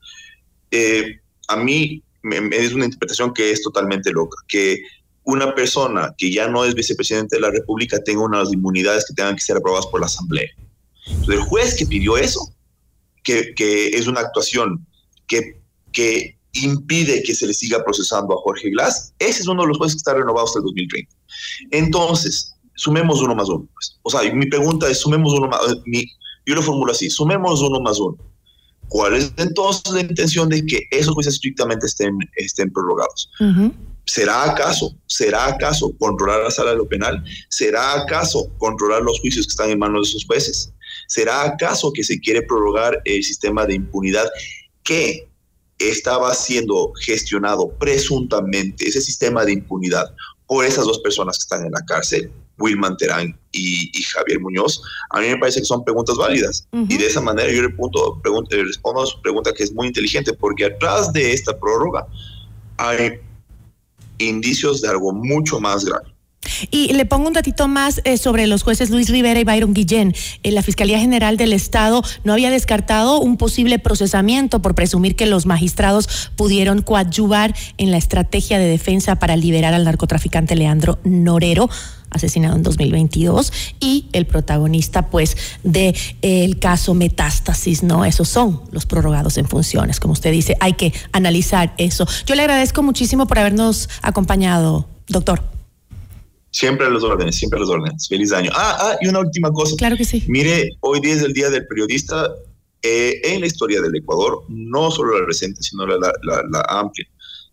[0.71, 2.03] eh, a mí
[2.51, 4.81] es una interpretación que es totalmente loca, que
[5.29, 9.35] una persona que ya no es vicepresidente de la República tenga unas inmunidades que tengan
[9.35, 10.49] que ser aprobadas por la Asamblea.
[11.05, 12.41] Entonces, el juez que pidió eso,
[13.23, 14.85] que, que es una actuación
[15.27, 15.61] que,
[15.91, 19.77] que impide que se le siga procesando a Jorge Glass, ese es uno de los
[19.77, 21.15] jueces que está renovado hasta el 2030.
[21.71, 23.67] Entonces, sumemos uno más uno.
[23.73, 23.99] Pues.
[24.01, 26.05] O sea, mi pregunta es, sumemos uno más, mi,
[26.45, 28.17] yo lo formulo así, sumemos uno más uno.
[28.87, 33.29] ¿Cuál es entonces la intención de que esos jueces estrictamente estén, estén prorrogados?
[34.09, 37.23] ¿Será acaso, será acaso controlar la sala de lo penal?
[37.47, 40.73] ¿Será acaso controlar los juicios que están en manos de esos jueces?
[41.07, 44.27] ¿Será acaso que se quiere prorrogar el sistema de impunidad
[44.81, 45.29] que
[45.77, 50.11] estaba siendo gestionado presuntamente, ese sistema de impunidad,
[50.47, 52.31] por esas dos personas que están en la cárcel?
[52.57, 54.81] Wilman Terán y, Javier Muñoz,
[55.11, 56.67] a mí me parece que son preguntas válidas.
[56.73, 59.85] Y de esa manera yo le, punto, le respondo a su pregunta que es muy
[59.85, 62.07] inteligente, porque atrás de esta prórroga
[62.75, 63.19] hay
[64.19, 66.13] indicios de algo mucho más grave.
[66.71, 70.13] Y le pongo un datito más eh, sobre los jueces Luis Rivera y Byron Guillén.
[70.43, 75.45] La Fiscalía General del Estado no había descartado un posible procesamiento por presumir que los
[75.45, 81.69] magistrados pudieron coadyuvar en la estrategia de defensa para liberar al narcotraficante Leandro Norero
[82.09, 85.89] asesinado en 2022 y el protagonista pues de
[86.21, 88.05] eh, el caso Metástasis, ¿no?
[88.05, 92.07] Esos son los prorrogados en funciones, como usted dice, hay que analizar eso.
[92.25, 95.43] Yo le agradezco muchísimo por habernos acompañado, doctor.
[96.51, 98.07] Siempre a los órdenes, siempre a los órdenes.
[98.07, 98.49] Feliz año.
[98.55, 99.75] Ah, ah, y una última cosa.
[99.77, 100.23] Claro que sí.
[100.27, 102.27] Mire, hoy día es el Día del Periodista.
[102.81, 107.05] Eh, en la historia del Ecuador, no solo la reciente, sino la, la amplia.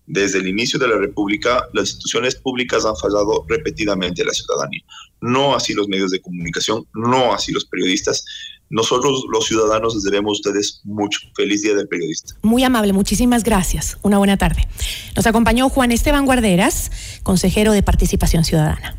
[0.07, 4.83] Desde el inicio de la República, las instituciones públicas han fallado repetidamente a la ciudadanía.
[5.21, 8.25] No así los medios de comunicación, no así los periodistas.
[8.69, 11.21] Nosotros los ciudadanos les debemos a ustedes mucho.
[11.35, 12.35] Feliz Día del Periodista.
[12.43, 13.99] Muy amable, muchísimas gracias.
[14.03, 14.69] Una buena tarde.
[15.15, 16.91] Nos acompañó Juan Esteban Guarderas,
[17.23, 18.97] consejero de Participación Ciudadana.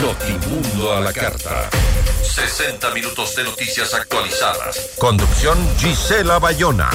[0.00, 1.68] Notimundo a la carta.
[2.22, 4.92] 60 minutos de noticias actualizadas.
[4.98, 6.90] Conducción Gisela Bayona.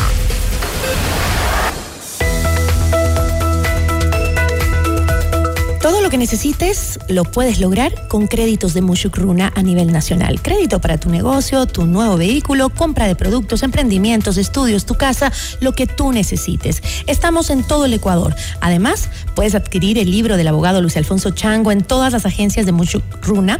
[5.86, 10.41] Todo lo que necesites lo puedes lograr con créditos de Mushukruna a nivel nacional.
[10.41, 15.73] Crédito para tu negocio, tu nuevo vehículo, compra de productos, emprendimientos, estudios, tu casa, lo
[15.73, 16.81] que tú necesites.
[17.05, 18.33] Estamos en todo el Ecuador.
[18.61, 22.71] Además, puedes adquirir el libro del abogado Luis Alfonso Chango en todas las agencias de
[22.71, 23.59] Mushukruna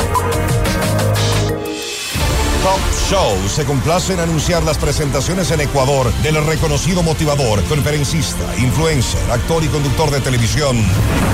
[2.63, 9.31] Top Show se complace en anunciar las presentaciones en Ecuador del reconocido motivador, conferencista, influencer,
[9.31, 10.83] actor y conductor de televisión,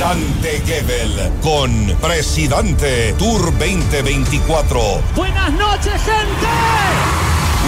[0.00, 4.80] Dante Gebel, con Presidente Tour 2024.
[5.14, 7.33] Buenas noches, gente.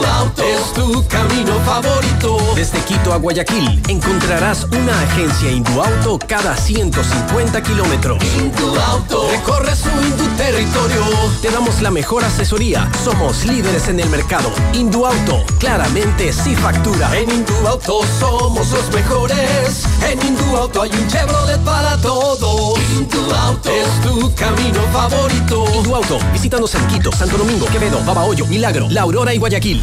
[0.00, 2.38] Es tu camino favorito.
[2.54, 8.18] Desde Quito a Guayaquil encontrarás una agencia Induauto cada 150 kilómetros.
[8.90, 11.02] Auto recorre su Indu territorio.
[11.42, 12.90] Te damos la mejor asesoría.
[13.04, 14.50] Somos líderes en el mercado.
[14.72, 17.14] Induauto, claramente sí factura.
[17.16, 19.84] En Induauto somos los mejores.
[20.10, 22.78] En Induauto hay un Chevrolet para todos.
[22.96, 25.66] Induauto es tu camino favorito.
[25.74, 29.82] Induauto, visítanos en Quito, Santo Domingo, Quevedo, Babahoyo, Milagro, La Aurora y Guayaquil.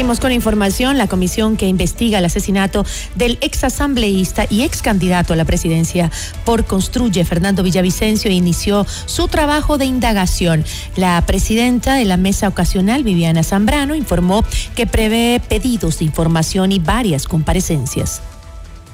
[0.00, 0.96] Seguimos con información.
[0.96, 2.86] La comisión que investiga el asesinato
[3.16, 6.10] del exasambleísta y ex candidato a la presidencia
[6.46, 10.64] por Construye, Fernando Villavicencio, inició su trabajo de indagación.
[10.96, 14.42] La presidenta de la mesa ocasional, Viviana Zambrano, informó
[14.74, 18.22] que prevé pedidos de información y varias comparecencias.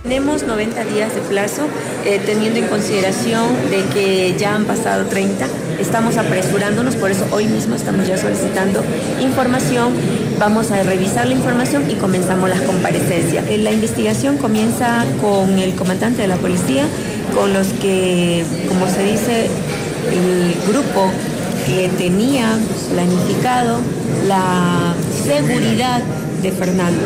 [0.07, 1.63] Tenemos 90 días de plazo,
[2.05, 5.49] eh, teniendo en consideración de que ya han pasado 30.
[5.81, 8.85] Estamos apresurándonos, por eso hoy mismo estamos ya solicitando
[9.21, 9.93] información.
[10.39, 13.47] Vamos a revisar la información y comenzamos las comparecencias.
[13.49, 16.85] Eh, la investigación comienza con el comandante de la policía,
[17.35, 19.49] con los que, como se dice,
[20.13, 21.11] el grupo
[21.67, 22.57] que tenía
[22.93, 23.81] planificado
[24.29, 24.95] la
[25.25, 26.01] seguridad
[26.43, 27.01] de Fernando.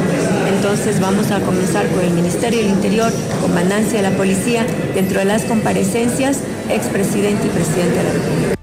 [0.55, 5.25] Entonces vamos a comenzar con el Ministerio del Interior, Comandancia de la Policía, dentro de
[5.25, 8.60] las comparecencias, expresidente y presidente de la República.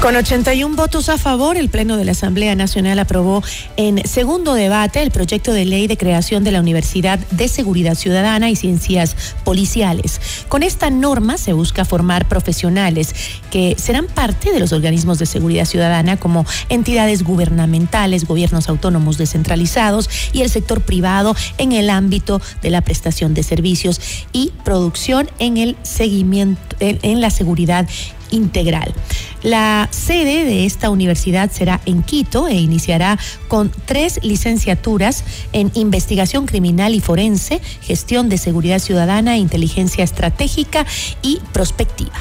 [0.00, 3.42] Con 81 votos a favor, el Pleno de la Asamblea Nacional aprobó
[3.76, 8.50] en segundo debate el proyecto de ley de creación de la Universidad de Seguridad Ciudadana
[8.50, 10.20] y Ciencias Policiales.
[10.48, 13.14] Con esta norma se busca formar profesionales
[13.50, 20.10] que serán parte de los organismos de seguridad ciudadana como entidades gubernamentales, gobiernos autónomos descentralizados
[20.32, 24.00] y el sector privado en el ámbito de la prestación de servicios
[24.32, 27.88] y producción en el seguimiento en, la seguridad
[28.30, 28.94] integral.
[29.42, 33.18] La sede de esta universidad será en Quito e iniciará
[33.48, 40.86] con tres licenciaturas en investigación criminal y forense, gestión de seguridad ciudadana, inteligencia estratégica
[41.22, 42.14] y prospectiva.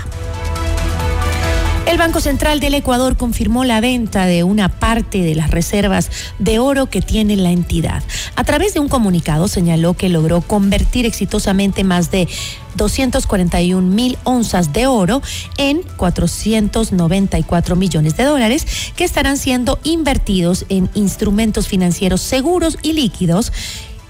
[1.88, 6.58] El Banco Central del Ecuador confirmó la venta de una parte de las reservas de
[6.58, 8.01] oro que tiene la entidad.
[8.36, 12.28] A través de un comunicado señaló que logró convertir exitosamente más de
[12.76, 15.22] 241 mil onzas de oro
[15.58, 18.66] en 494 millones de dólares
[18.96, 23.52] que estarán siendo invertidos en instrumentos financieros seguros y líquidos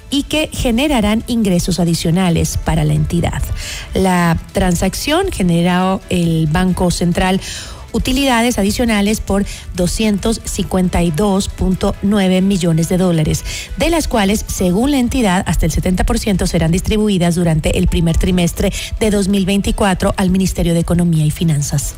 [0.09, 3.41] y que generarán ingresos adicionales para la entidad.
[3.93, 7.41] La transacción generó el Banco Central
[7.95, 13.45] utilidades adicionales por 252.9 millones de dólares,
[13.77, 18.73] de las cuales, según la entidad, hasta el 70% serán distribuidas durante el primer trimestre
[18.99, 21.95] de 2024 al Ministerio de Economía y Finanzas.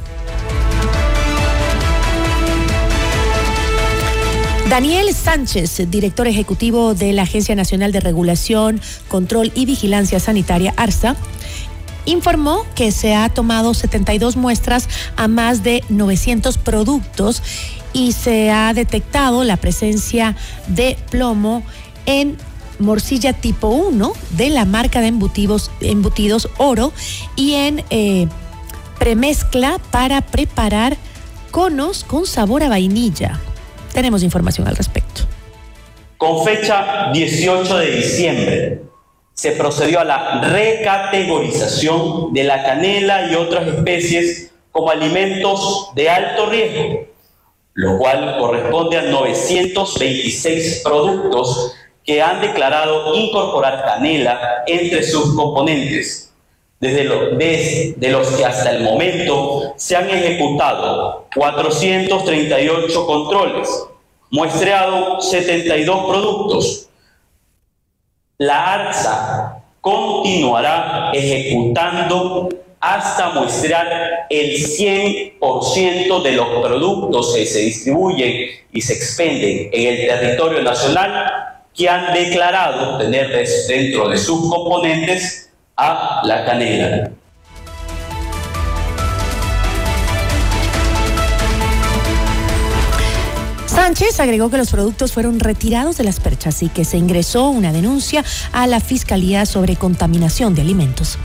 [4.69, 11.15] Daniel Sánchez, director ejecutivo de la Agencia Nacional de Regulación, Control y Vigilancia Sanitaria, ARSA,
[12.07, 17.43] informó que se ha tomado 72 muestras a más de 900 productos
[17.93, 20.35] y se ha detectado la presencia
[20.67, 21.63] de plomo
[22.05, 22.37] en
[22.79, 26.93] morcilla tipo 1 de la marca de embutidos, embutidos oro
[27.35, 28.27] y en eh,
[28.99, 30.97] premezcla para preparar
[31.51, 33.39] conos con sabor a vainilla.
[33.93, 35.21] Tenemos información al respecto.
[36.17, 38.86] Con fecha 18 de diciembre,
[39.38, 46.47] se procedió a la recategorización de la canela y otras especies como alimentos de alto
[46.47, 47.05] riesgo,
[47.75, 56.33] lo cual corresponde a 926 productos que han declarado incorporar canela entre sus componentes,
[56.79, 63.69] desde, los que hasta el momento se han ejecutado 438 controles,
[64.31, 66.86] muestreado 72 productos.
[68.39, 78.81] La ARSA continuará ejecutando hasta muestrar el 100% de los productos que se distribuyen y
[78.81, 83.31] se expenden en el territorio nacional que han declarado tener
[83.67, 87.09] dentro de sus componentes a la canela.
[93.88, 97.71] Sánchez agregó que los productos fueron retirados de las perchas y que se ingresó una
[97.71, 98.21] denuncia
[98.51, 101.17] a la Fiscalía sobre contaminación de alimentos.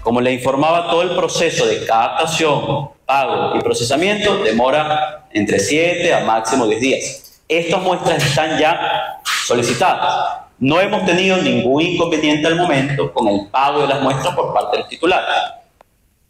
[0.00, 6.24] Como le informaba, todo el proceso de captación, pago y procesamiento demora entre 7 a
[6.24, 7.40] máximo 10 días.
[7.46, 10.48] Estas muestras están ya solicitadas.
[10.58, 14.78] No hemos tenido ningún inconveniente al momento con el pago de las muestras por parte
[14.78, 15.22] del titular.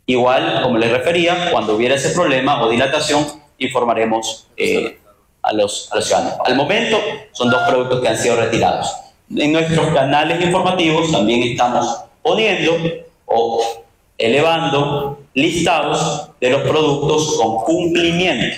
[0.04, 3.24] Igual, como les refería, cuando hubiera ese problema o dilatación,
[3.56, 4.98] informaremos eh,
[5.42, 6.34] a, los, ciudadanos.
[6.44, 6.98] Al momento,
[7.32, 8.94] son dos productos que han sido retirados.
[9.36, 12.76] En nuestros canales informativos también estamos poniendo
[13.26, 13.60] o
[14.18, 18.56] elevando listados de los productos con cumplimiento.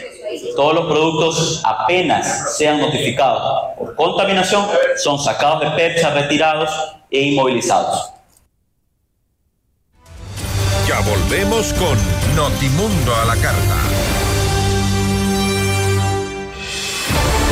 [0.56, 4.66] Todos los productos apenas sean notificados por contaminación
[4.96, 6.70] son sacados de PEPSA, retirados
[7.10, 8.10] e inmovilizados.
[10.88, 11.96] Ya volvemos con
[12.36, 14.13] Notimundo a la carta.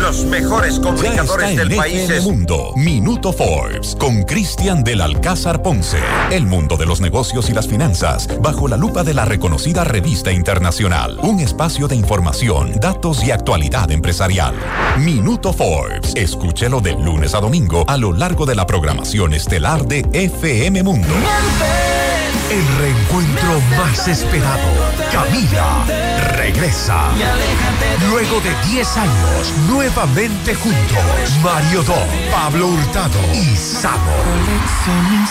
[0.00, 4.84] Los mejores comunicadores Ya está del en país FM es Mundo, Minuto Forbes, con Cristian
[4.84, 5.98] del Alcázar Ponce.
[6.30, 10.30] El mundo de los negocios y las finanzas, bajo la lupa de la reconocida revista
[10.30, 11.18] internacional.
[11.22, 14.54] Un espacio de información, datos y actualidad empresarial.
[14.98, 16.12] Minuto Forbes.
[16.14, 21.14] Escúchelo de lunes a domingo a lo largo de la programación estelar de FM Mundo.
[22.50, 24.68] El reencuentro más esperado.
[25.10, 26.15] Camila
[26.46, 27.10] regresa.
[28.08, 31.38] Luego de 10 años, nuevamente juntos.
[31.42, 34.12] Mario Dom, Pablo Hurtado y Samo.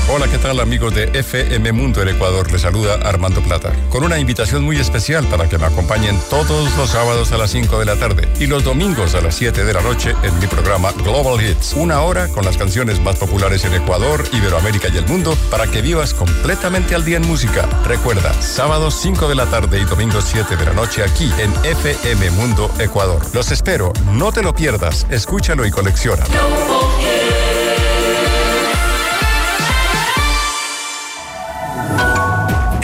[0.08, 2.52] Hola, ¿qué tal amigos de FM Mundo del Ecuador?
[2.52, 6.90] Les saluda Armando Plata, con una invitación muy especial para que me acompañen todos los
[6.90, 9.82] sábados a las 5 de la tarde y los domingos a las 7 de la
[9.82, 11.72] noche en mi programa Global Hits.
[11.72, 15.82] Una hora con las canciones más populares en Ecuador, Iberoamérica y el mundo para que
[15.82, 17.68] vivas completamente al día en música.
[17.84, 22.30] Recuerda, sábados 5 de la tarde y domingos 7 de la noche aquí en FM
[22.30, 23.22] Mundo Ecuador.
[23.34, 26.22] Los espero, no te lo pierdas, escúchalo y colecciona.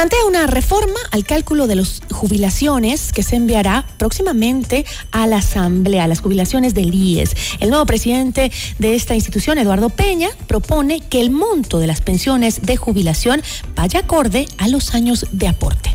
[0.00, 6.06] Plantea una reforma al cálculo de las jubilaciones que se enviará próximamente a la Asamblea,
[6.06, 7.36] las jubilaciones del IES.
[7.60, 12.62] El nuevo presidente de esta institución, Eduardo Peña, propone que el monto de las pensiones
[12.62, 13.42] de jubilación
[13.76, 15.94] vaya acorde a los años de aporte.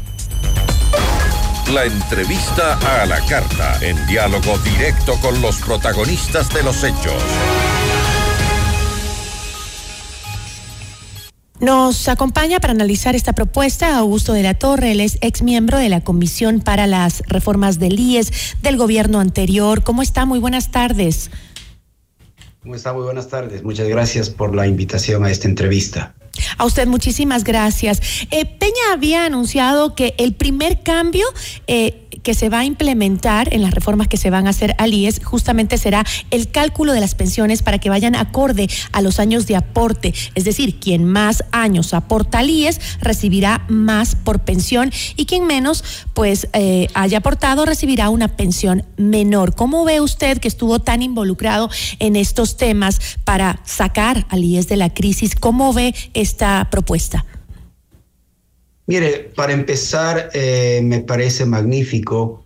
[1.74, 7.24] La entrevista a la carta, en diálogo directo con los protagonistas de los hechos.
[11.66, 15.90] Nos acompaña para analizar esta propuesta Augusto de la Torre, él es ex miembro de
[15.90, 19.82] la Comisión para las Reformas del IES del gobierno anterior.
[19.82, 20.28] ¿Cómo está?
[20.28, 21.32] Muy buenas tardes.
[22.62, 22.94] ¿Cómo está?
[22.94, 23.64] Muy buenas tardes.
[23.64, 26.14] Muchas gracias por la invitación a esta entrevista.
[26.60, 28.00] A usted muchísimas gracias.
[28.30, 31.26] Eh, Peña había anunciado que el primer cambio
[31.66, 34.94] eh, que se va a implementar en las reformas que se van a hacer al
[34.94, 39.48] IES justamente será el cálculo de las pensiones para que vayan acorde a los años
[39.48, 40.14] de aporte.
[40.36, 45.84] Es decir, quien más años aporta al IES recibirá más por pensión y quien menos
[46.14, 49.56] pues eh, haya aportado recibirá una pensión menor.
[49.56, 54.78] ¿Cómo ve usted que estuvo tan involucrado en estos temas para sacar al IES de
[54.78, 55.36] la crisis?
[55.36, 57.26] ¿Cómo ve esta propuesta?
[58.88, 62.46] Mire, para empezar, eh, me parece magnífico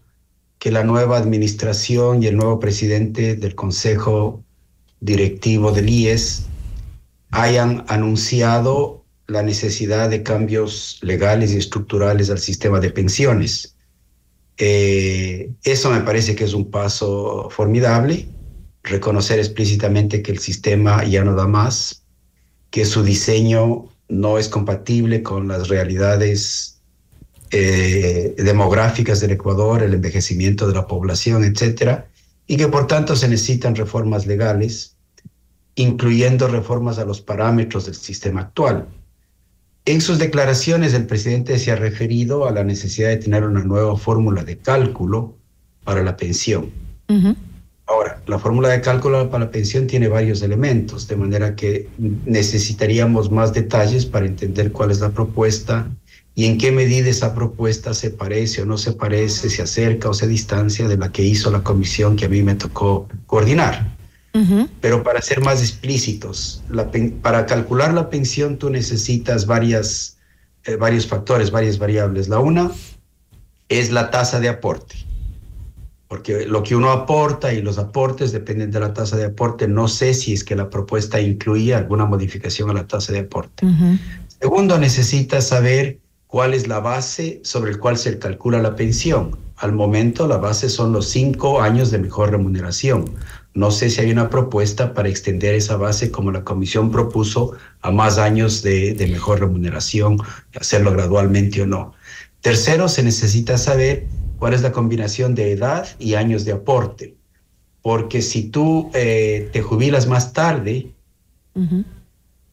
[0.57, 4.43] que la nueva administración y el nuevo presidente del Consejo
[5.01, 6.45] Directivo del IES
[7.31, 13.75] hayan anunciado la necesidad de cambios legales y estructurales al sistema de pensiones.
[14.57, 18.27] Eh, eso me parece que es un paso formidable,
[18.83, 22.03] reconocer explícitamente que el sistema ya no da más,
[22.69, 26.81] que su diseño no es compatible con las realidades
[27.51, 32.07] eh, demográficas del Ecuador, el envejecimiento de la población, etcétera,
[32.47, 34.95] y que por tanto se necesitan reformas legales,
[35.75, 38.87] incluyendo reformas a los parámetros del sistema actual.
[39.85, 43.95] En sus declaraciones, el presidente se ha referido a la necesidad de tener una nueva
[43.97, 45.35] fórmula de cálculo
[45.83, 46.71] para la pensión.
[47.89, 53.31] Ahora, la fórmula de cálculo para la pensión tiene varios elementos, de manera que necesitaríamos
[53.31, 55.89] más detalles para entender cuál es la propuesta
[56.35, 60.13] y en qué medida esa propuesta se parece o no se parece, se acerca o
[60.13, 63.97] se distancia de la que hizo la comisión que a mí me tocó coordinar.
[64.79, 66.63] Pero para ser más explícitos,
[67.23, 70.17] para calcular la pensión tú necesitas varias,
[70.63, 72.29] eh, varios factores, varias variables.
[72.29, 72.71] La una
[73.67, 75.08] es la tasa de aporte
[76.09, 79.67] porque lo que uno aporta y los aportes dependen de la tasa de aporte.
[79.67, 83.67] No sé si es que la propuesta incluía alguna modificación a la tasa de aporte.
[84.41, 89.37] Segundo, necesita saber cuál es la base sobre el cual se calcula la pensión.
[89.57, 93.05] Al momento, la base son los cinco años de mejor remuneración.
[93.53, 97.51] No sé si hay una propuesta para extender esa base como la comisión propuso
[97.81, 100.17] a más años de, de mejor remuneración,
[100.59, 101.93] hacerlo gradualmente o no.
[102.41, 104.07] Tercero, se necesita saber
[104.39, 107.15] cuál es la combinación de edad y años de aporte.
[107.81, 110.91] Porque si tú eh, te jubilas más tarde,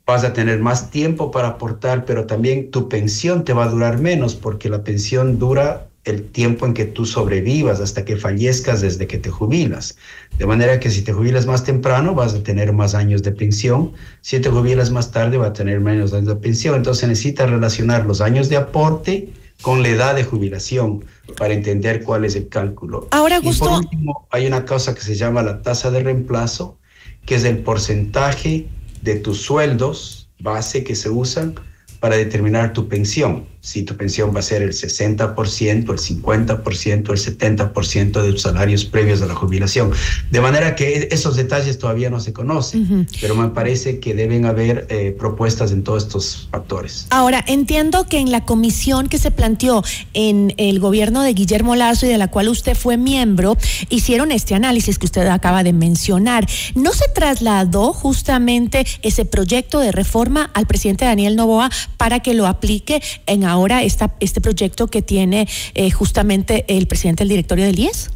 [0.06, 3.98] vas a tener más tiempo para aportar, pero también tu pensión te va a durar
[3.98, 9.08] menos porque la pensión dura el tiempo en que tú sobrevivas hasta que fallezcas desde
[9.08, 9.98] que te jubilas.
[10.38, 13.92] De manera que si te jubilas más temprano vas a tener más años de pensión,
[14.20, 16.76] si te jubilas más tarde vas a tener menos años de pensión.
[16.76, 19.32] Entonces necesitas relacionar los años de aporte
[19.62, 21.04] con la edad de jubilación
[21.38, 23.08] para entender cuál es el cálculo.
[23.10, 26.78] Ahora, Y por último, hay una cosa que se llama la tasa de reemplazo,
[27.24, 28.68] que es el porcentaje
[29.02, 31.54] de tus sueldos base que se usan
[32.00, 37.02] para determinar tu pensión si tu pensión va a ser el 60%, el 50%, el
[37.04, 39.90] 70% de tus salarios previos a la jubilación.
[40.30, 44.86] De manera que esos detalles todavía no se conocen, pero me parece que deben haber
[44.88, 47.08] eh, propuestas en todos estos factores.
[47.10, 49.82] Ahora, entiendo que en la comisión que se planteó
[50.14, 53.58] en el gobierno de Guillermo Lazo y de la cual usted fue miembro,
[53.88, 56.46] hicieron este análisis que usted acaba de mencionar.
[56.76, 62.46] ¿No se trasladó justamente ese proyecto de reforma al presidente Daniel Novoa para que lo
[62.46, 67.78] aplique en ahora esta, este proyecto que tiene eh, justamente el presidente del directorio del
[67.78, 68.10] IES?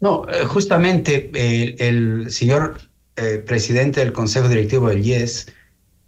[0.00, 1.30] No, eh, justamente
[1.78, 2.78] el, señor
[3.16, 5.48] eh, presidente del Consejo Directivo del IES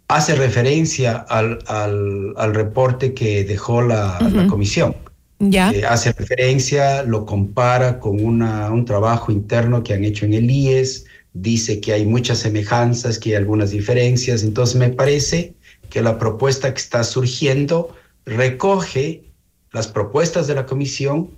[0.07, 4.95] hace referencia al, al, reporte que dejó la, comisión.
[5.39, 5.71] Ya.
[5.89, 11.05] hace referencia, lo compara con una, un trabajo interno que han hecho en el IES,
[11.33, 15.55] dice que hay muchas semejanzas, que hay algunas diferencias, entonces me parece
[15.89, 17.95] que la propuesta que está surgiendo
[18.25, 19.31] recoge
[19.71, 21.31] las propuestas de la comisión,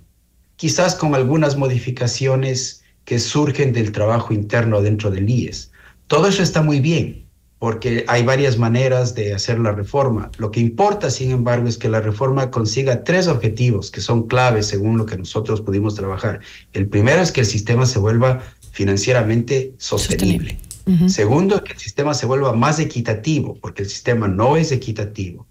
[0.56, 5.70] quizás con algunas modificaciones que surgen del trabajo interno dentro del IES.
[6.06, 7.26] Todo eso está muy bien,
[7.58, 10.30] porque hay varias maneras de hacer la reforma.
[10.38, 14.66] Lo que importa, sin embargo, es que la reforma consiga tres objetivos que son claves
[14.66, 16.40] según lo que nosotros pudimos trabajar.
[16.72, 20.58] El primero es que el sistema se vuelva financieramente sostenible.
[21.06, 25.46] Segundo, que el sistema se vuelva más equitativo, porque el sistema no es equitativo.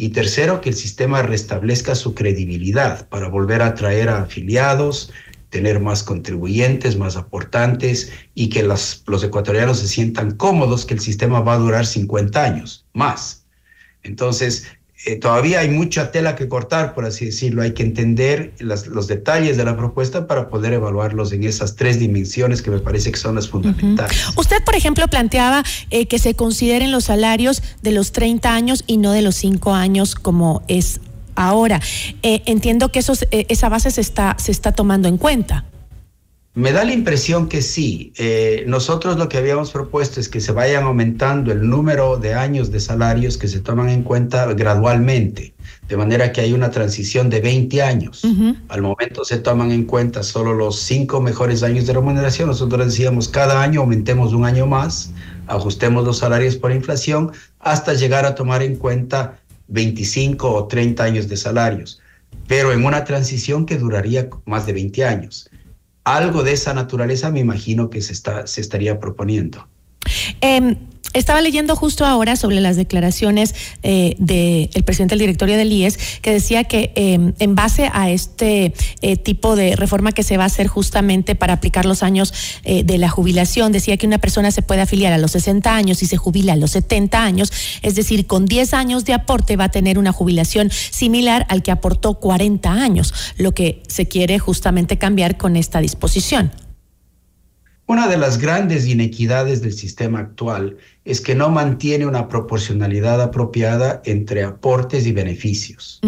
[0.00, 5.12] Y tercero, que el sistema restablezca su credibilidad para volver a atraer a afiliados,
[5.50, 11.00] tener más contribuyentes, más aportantes y que los, los ecuatorianos se sientan cómodos que el
[11.00, 13.44] sistema va a durar 50 años más.
[14.04, 14.68] Entonces,
[15.04, 17.62] eh, todavía hay mucha tela que cortar, por así decirlo.
[17.62, 22.62] Hay que entender los detalles de la propuesta para poder evaluarlos en esas tres dimensiones
[22.62, 24.28] que me parece que son las fundamentales.
[24.36, 28.96] Usted, por ejemplo, planteaba eh, que se consideren los salarios de los 30 años y
[28.96, 31.00] no de los 5 años como es
[31.38, 31.80] ahora.
[32.22, 35.64] Eh, entiendo que esos, eh, esa base se está, se está tomando en cuenta.
[36.58, 38.12] Me da la impresión que sí.
[38.16, 42.72] Eh, nosotros lo que habíamos propuesto es que se vayan aumentando el número de años
[42.72, 45.54] de salarios que se toman en cuenta gradualmente,
[45.86, 48.26] de manera que hay una transición de 20 años.
[48.70, 52.48] Al momento se toman en cuenta solo los cinco mejores años de remuneración.
[52.48, 55.12] Nosotros decíamos cada año aumentemos un año más,
[55.46, 57.30] ajustemos los salarios por inflación,
[57.60, 59.38] hasta llegar a tomar en cuenta
[59.68, 62.00] 25 o 30 años de salarios,
[62.48, 65.48] pero en una transición que duraría más de 20 años
[66.16, 69.68] algo de esa naturaleza me imagino que se, está, se estaría proponiendo.
[70.40, 70.76] Em,
[71.14, 76.32] estaba leyendo justo ahora sobre las declaraciones eh, del presidente del directorio del IES que
[76.32, 80.46] decía que em, en base a este eh, tipo de reforma que se va a
[80.48, 84.60] hacer justamente para aplicar los años eh, de la jubilación, decía que una persona se
[84.60, 88.26] puede afiliar a los 60 años y se jubila a los 70 años, es decir,
[88.26, 92.70] con 10 años de aporte va a tener una jubilación similar al que aportó 40
[92.70, 96.52] años, lo que se quiere justamente cambiar con esta disposición.
[97.88, 100.76] Una de las grandes inequidades del sistema actual
[101.06, 105.98] es que no mantiene una proporcionalidad apropiada entre aportes y beneficios.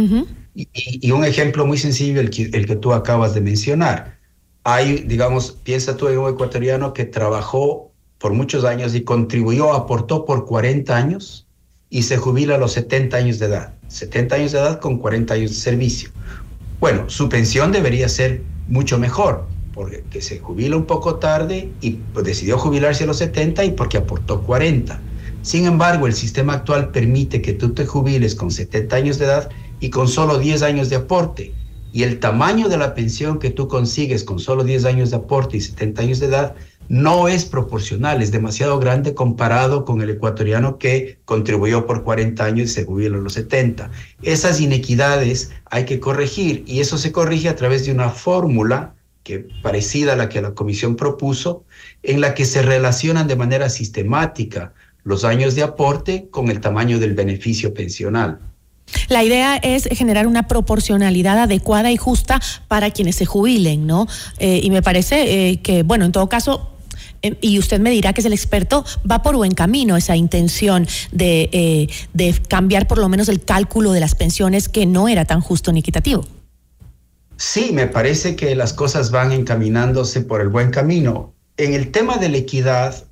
[0.54, 4.18] y, un ejemplo muy sencillo, el que, el que tú acabas de mencionar.
[4.62, 10.26] Hay, digamos, piensa tú en un ecuatoriano que trabajó por muchos años y contribuyó, aportó
[10.26, 11.46] por 40 años
[11.88, 13.72] y se jubila a los 70 años de edad.
[13.88, 16.10] 70 años de edad con 40 años de servicio.
[16.78, 19.46] Bueno, su pensión debería ser mucho mejor,
[19.80, 23.96] porque se jubila un poco tarde y pues, decidió jubilarse a los 70 y porque
[23.96, 25.00] aportó 40.
[25.40, 29.48] Sin embargo, el sistema actual permite que tú te jubiles con 70 años de edad
[29.80, 31.54] y con solo 10 años de aporte.
[31.94, 35.56] Y el tamaño de la pensión que tú consigues con solo 10 años de aporte
[35.56, 36.54] y 70 años de edad
[36.90, 42.68] no es proporcional, es demasiado grande comparado con el ecuatoriano que contribuyó por 40 años
[42.68, 43.90] y se jubiló a los 70.
[44.20, 49.48] Esas inequidades hay que corregir y eso se corrige a través de una fórmula que
[49.62, 51.64] parecida a la que la comisión propuso,
[52.02, 54.72] en la que se relacionan de manera sistemática
[55.04, 58.40] los años de aporte con el tamaño del beneficio pensional.
[59.08, 64.06] La idea es generar una proporcionalidad adecuada y justa para quienes se jubilen, ¿no?
[64.38, 66.70] Eh, y me parece eh, que, bueno, en todo caso,
[67.22, 70.86] eh, y usted me dirá que es el experto, va por buen camino esa intención
[71.12, 75.40] de, de cambiar por lo menos el cálculo de las pensiones que no era tan
[75.40, 76.26] justo ni equitativo.
[77.40, 81.32] Sí, me parece que las cosas van encaminándose por el buen camino.
[81.56, 83.06] En el tema de la equidad,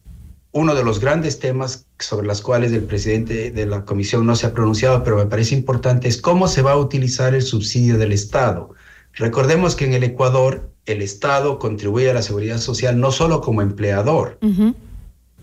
[0.53, 4.47] uno de los grandes temas sobre los cuales el presidente de la comisión no se
[4.47, 8.12] ha pronunciado, pero me parece importante, es cómo se va a utilizar el subsidio del
[8.12, 8.74] Estado.
[9.14, 13.62] Recordemos que en el Ecuador el Estado contribuye a la seguridad social no solo como
[13.62, 14.39] empleador,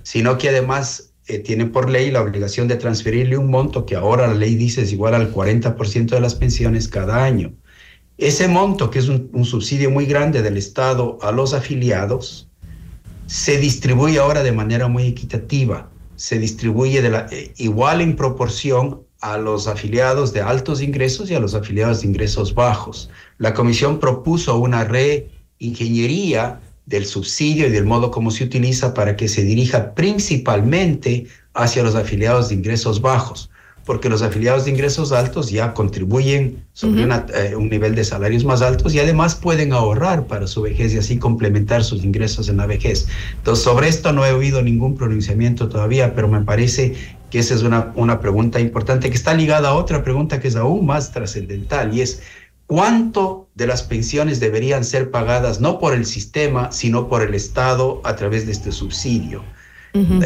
[0.03, 4.27] sino que además eh, tiene por ley la obligación de transferirle un monto que ahora
[4.27, 7.51] la ley dice es igual al 40% de las pensiones cada año.
[8.17, 12.47] Ese monto, que es un, subsidio muy grande del Estado a los afiliados,
[13.25, 15.89] se distribuye ahora de manera muy equitativa.
[16.15, 21.55] Se distribuye eh, igual en proporción a los afiliados de altos ingresos y a los
[21.55, 23.09] afiliados de ingresos bajos.
[23.37, 29.27] La comisión propuso una reingeniería del subsidio y del modo como se utiliza para que
[29.27, 33.49] se dirija principalmente hacia los afiliados de ingresos bajos
[33.85, 38.61] porque los afiliados de ingresos altos ya contribuyen sobre eh, un nivel de salarios más
[38.61, 42.65] altos y además pueden ahorrar para su vejez y así complementar sus ingresos en la
[42.65, 43.07] vejez.
[43.35, 46.95] Entonces, sobre esto no he oído ningún pronunciamiento todavía, pero me parece
[47.29, 50.55] que esa es una, una pregunta importante que está ligada a otra pregunta que es
[50.55, 52.23] aún más trascendental y es
[52.65, 58.01] cuánto de las pensiones deberían ser pagadas no por el sistema, sino por el Estado
[58.03, 59.43] a través de este subsidio.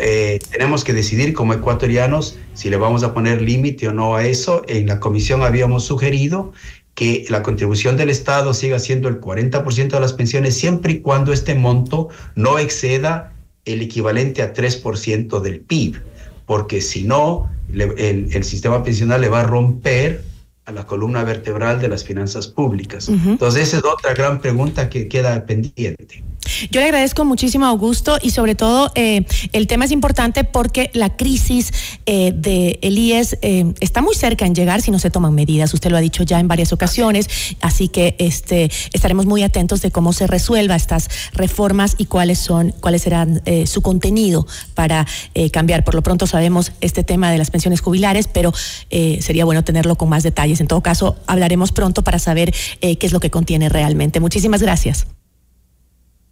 [0.01, 4.25] Eh, tenemos que decidir como ecuatorianos si le vamos a poner límite o no a
[4.25, 4.63] eso.
[4.67, 6.53] En la comisión habíamos sugerido
[6.95, 11.31] que la contribución del Estado siga siendo el 40% de las pensiones siempre y cuando
[11.31, 13.33] este monto no exceda
[13.65, 16.01] el equivalente a 3% del PIB,
[16.45, 20.23] porque si no, el, el sistema pensional le va a romper
[20.69, 23.09] a la columna vertebral de las finanzas públicas.
[23.09, 26.23] Entonces, esa es otra gran pregunta que queda pendiente.
[26.71, 30.89] Yo le agradezco muchísimo a Augusto y sobre todo eh, el tema es importante porque
[30.93, 31.71] la crisis
[32.05, 35.73] eh, de el IES eh, está muy cerca en llegar si no se toman medidas.
[35.73, 37.27] Usted lo ha dicho ya en varias ocasiones,
[37.61, 42.73] así que este estaremos muy atentos de cómo se resuelva estas reformas y cuáles son,
[42.79, 45.05] cuáles serán su contenido para
[45.51, 45.83] cambiar.
[45.83, 48.53] Por lo pronto sabemos este tema de las pensiones jubilares, pero
[48.89, 50.58] sería bueno tenerlo con más detalles.
[50.59, 54.19] En todo caso, hablaremos pronto para saber qué es lo que contiene realmente.
[54.19, 55.07] Muchísimas gracias.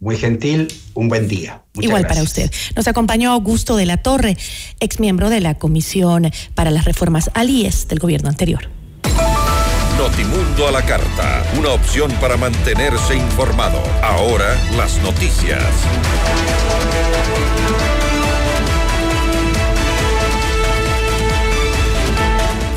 [0.00, 1.62] Muy gentil, un buen día.
[1.74, 2.50] Igual para usted.
[2.76, 4.36] Nos acompañó Augusto de la Torre,
[4.78, 8.68] ex miembro de la Comisión para las Reformas Alíes del gobierno anterior.
[9.98, 13.82] Notimundo a la carta, una opción para mantenerse informado.
[14.00, 15.64] Ahora las noticias.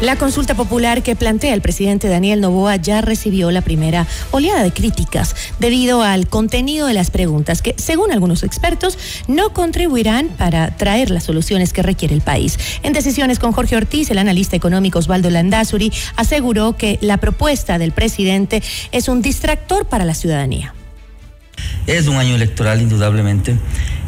[0.02, 4.74] La consulta popular que plantea el presidente Daniel Novoa ya recibió la primera oleada de
[4.74, 8.98] críticas debido al contenido de las preguntas que, según algunos expertos,
[9.28, 12.58] no contribuirán para traer las soluciones que requiere el país.
[12.82, 17.92] En decisiones con Jorge Ortiz, el analista económico Osvaldo Landazuri aseguró que la propuesta del
[17.92, 20.74] presidente es un distractor para la ciudadanía.
[21.88, 23.56] Es un año electoral, indudablemente,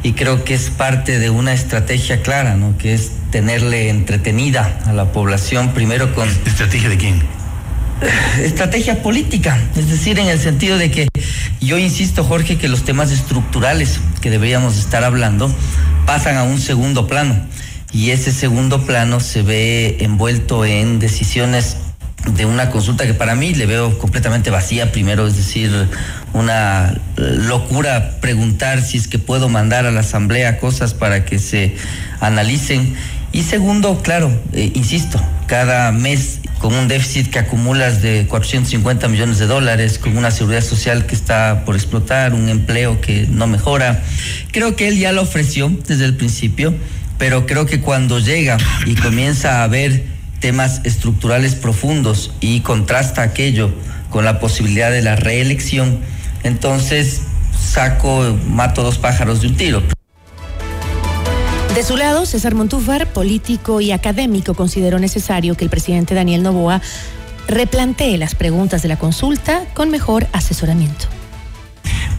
[0.04, 2.78] y creo que es parte de una estrategia clara, ¿no?
[2.78, 6.30] Que es tenerle entretenida a la población, primero con...
[6.46, 7.24] ¿Estrategia de quién?
[8.42, 11.08] Estrategia política, es decir, en el sentido de que
[11.62, 15.54] yo insisto, Jorge, que los temas estructurales que deberíamos estar hablando
[16.06, 17.36] pasan a un segundo plano
[17.94, 21.78] y ese segundo plano se ve envuelto en decisiones
[22.32, 25.72] de una consulta que para mí le veo completamente vacía, primero, es decir,
[26.34, 31.76] una locura preguntar si es que puedo mandar a la Asamblea cosas para que se
[32.20, 32.96] analicen.
[33.32, 39.38] Y segundo, claro, eh, insisto, cada mes con un déficit que acumulas de 450 millones
[39.38, 44.02] de dólares, con una seguridad social que está por explotar, un empleo que no mejora.
[44.52, 46.74] Creo que él ya lo ofreció desde el principio,
[47.18, 50.13] pero creo que cuando llega y comienza a ver
[50.44, 53.72] temas estructurales profundos y contrasta aquello
[54.10, 56.02] con la posibilidad de la reelección,
[56.44, 57.22] entonces
[57.58, 59.82] saco, mato dos pájaros de un tiro.
[61.74, 66.82] De su lado, César Montúfar, político y académico, consideró necesario que el presidente Daniel Novoa
[67.48, 71.06] replantee las preguntas de la consulta con mejor asesoramiento.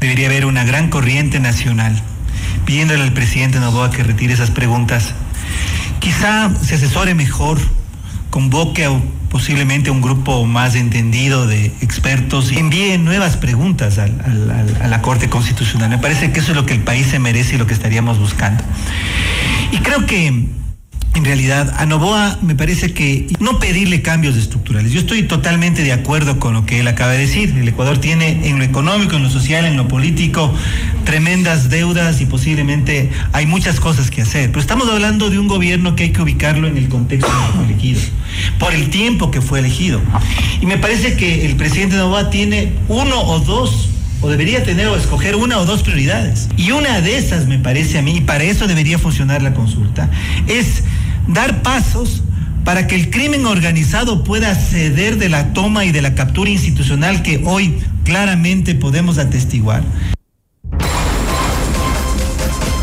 [0.00, 2.02] Debería haber una gran corriente nacional
[2.64, 5.12] pidiéndole al presidente Novoa que retire esas preguntas.
[6.00, 7.58] Quizá se asesore mejor
[8.34, 8.90] convoque a,
[9.30, 14.08] posiblemente a un grupo más entendido de expertos y envíe nuevas preguntas a
[14.88, 15.88] la Corte Constitucional.
[15.88, 18.18] Me parece que eso es lo que el país se merece y lo que estaríamos
[18.18, 18.64] buscando.
[19.70, 20.48] Y creo que
[21.14, 24.92] en realidad, a Novoa me parece que no pedirle cambios estructurales.
[24.92, 27.54] Yo estoy totalmente de acuerdo con lo que él acaba de decir.
[27.56, 30.52] El Ecuador tiene en lo económico, en lo social, en lo político,
[31.04, 34.50] tremendas deudas y posiblemente hay muchas cosas que hacer.
[34.50, 37.30] Pero estamos hablando de un gobierno que hay que ubicarlo en el contexto
[37.64, 38.00] elegido,
[38.58, 40.00] por el tiempo que fue elegido.
[40.60, 43.90] Y me parece que el presidente Novoa tiene uno o dos
[44.20, 46.48] o debería tener o escoger una o dos prioridades.
[46.56, 50.10] Y una de esas, me parece a mí, y para eso debería funcionar la consulta,
[50.46, 50.82] es
[51.26, 52.22] dar pasos
[52.64, 57.22] para que el crimen organizado pueda ceder de la toma y de la captura institucional
[57.22, 59.82] que hoy claramente podemos atestiguar.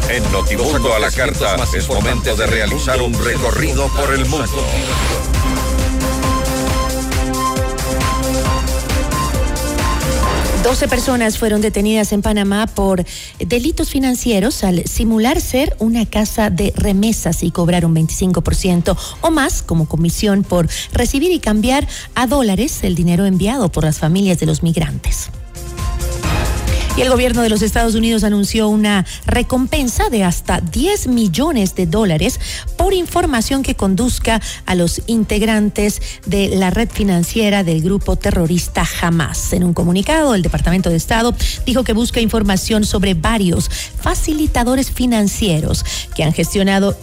[0.10, 4.68] En Notimundo a la carta es momento de realizar un recorrido por el mundo.
[10.72, 13.04] 12 personas fueron detenidas en Panamá por
[13.40, 19.64] delitos financieros al simular ser una casa de remesas y cobrar un 25% o más
[19.64, 24.46] como comisión por recibir y cambiar a dólares el dinero enviado por las familias de
[24.46, 25.30] los migrantes.
[26.98, 31.86] Y el gobierno de los Estados Unidos anunció una recompensa de hasta 10 millones de
[31.86, 32.40] dólares
[32.76, 39.54] por información que conduzca a los integrantes de la red financiera del grupo terrorista Hamas.
[39.54, 41.34] En un comunicado, el Departamento de Estado
[41.66, 46.98] dijo que busca información sobre varios facilitadores financieros que han gestionado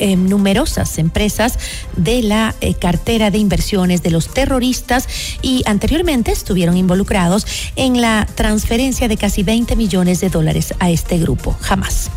[0.00, 1.58] eh, numerosas empresas
[1.96, 5.08] de la eh, cartera de inversiones de los terroristas
[5.42, 7.46] y anteriormente estuvieron involucrados
[7.76, 11.56] en la transferencia de casi 20 millones de dólares a este grupo.
[11.60, 12.10] Jamás.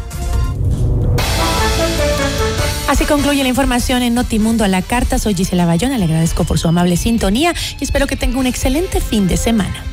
[2.88, 5.17] Así concluye la información en Notimundo a la carta.
[5.17, 9.01] Soy Gisela Bayona, le agradezco por su amable sintonía y espero que tenga un excelente
[9.01, 9.92] fin de semana.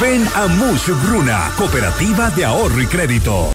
[0.00, 3.50] Ven a Mush Bruna, Cooperativa de Ahorro y Crédito.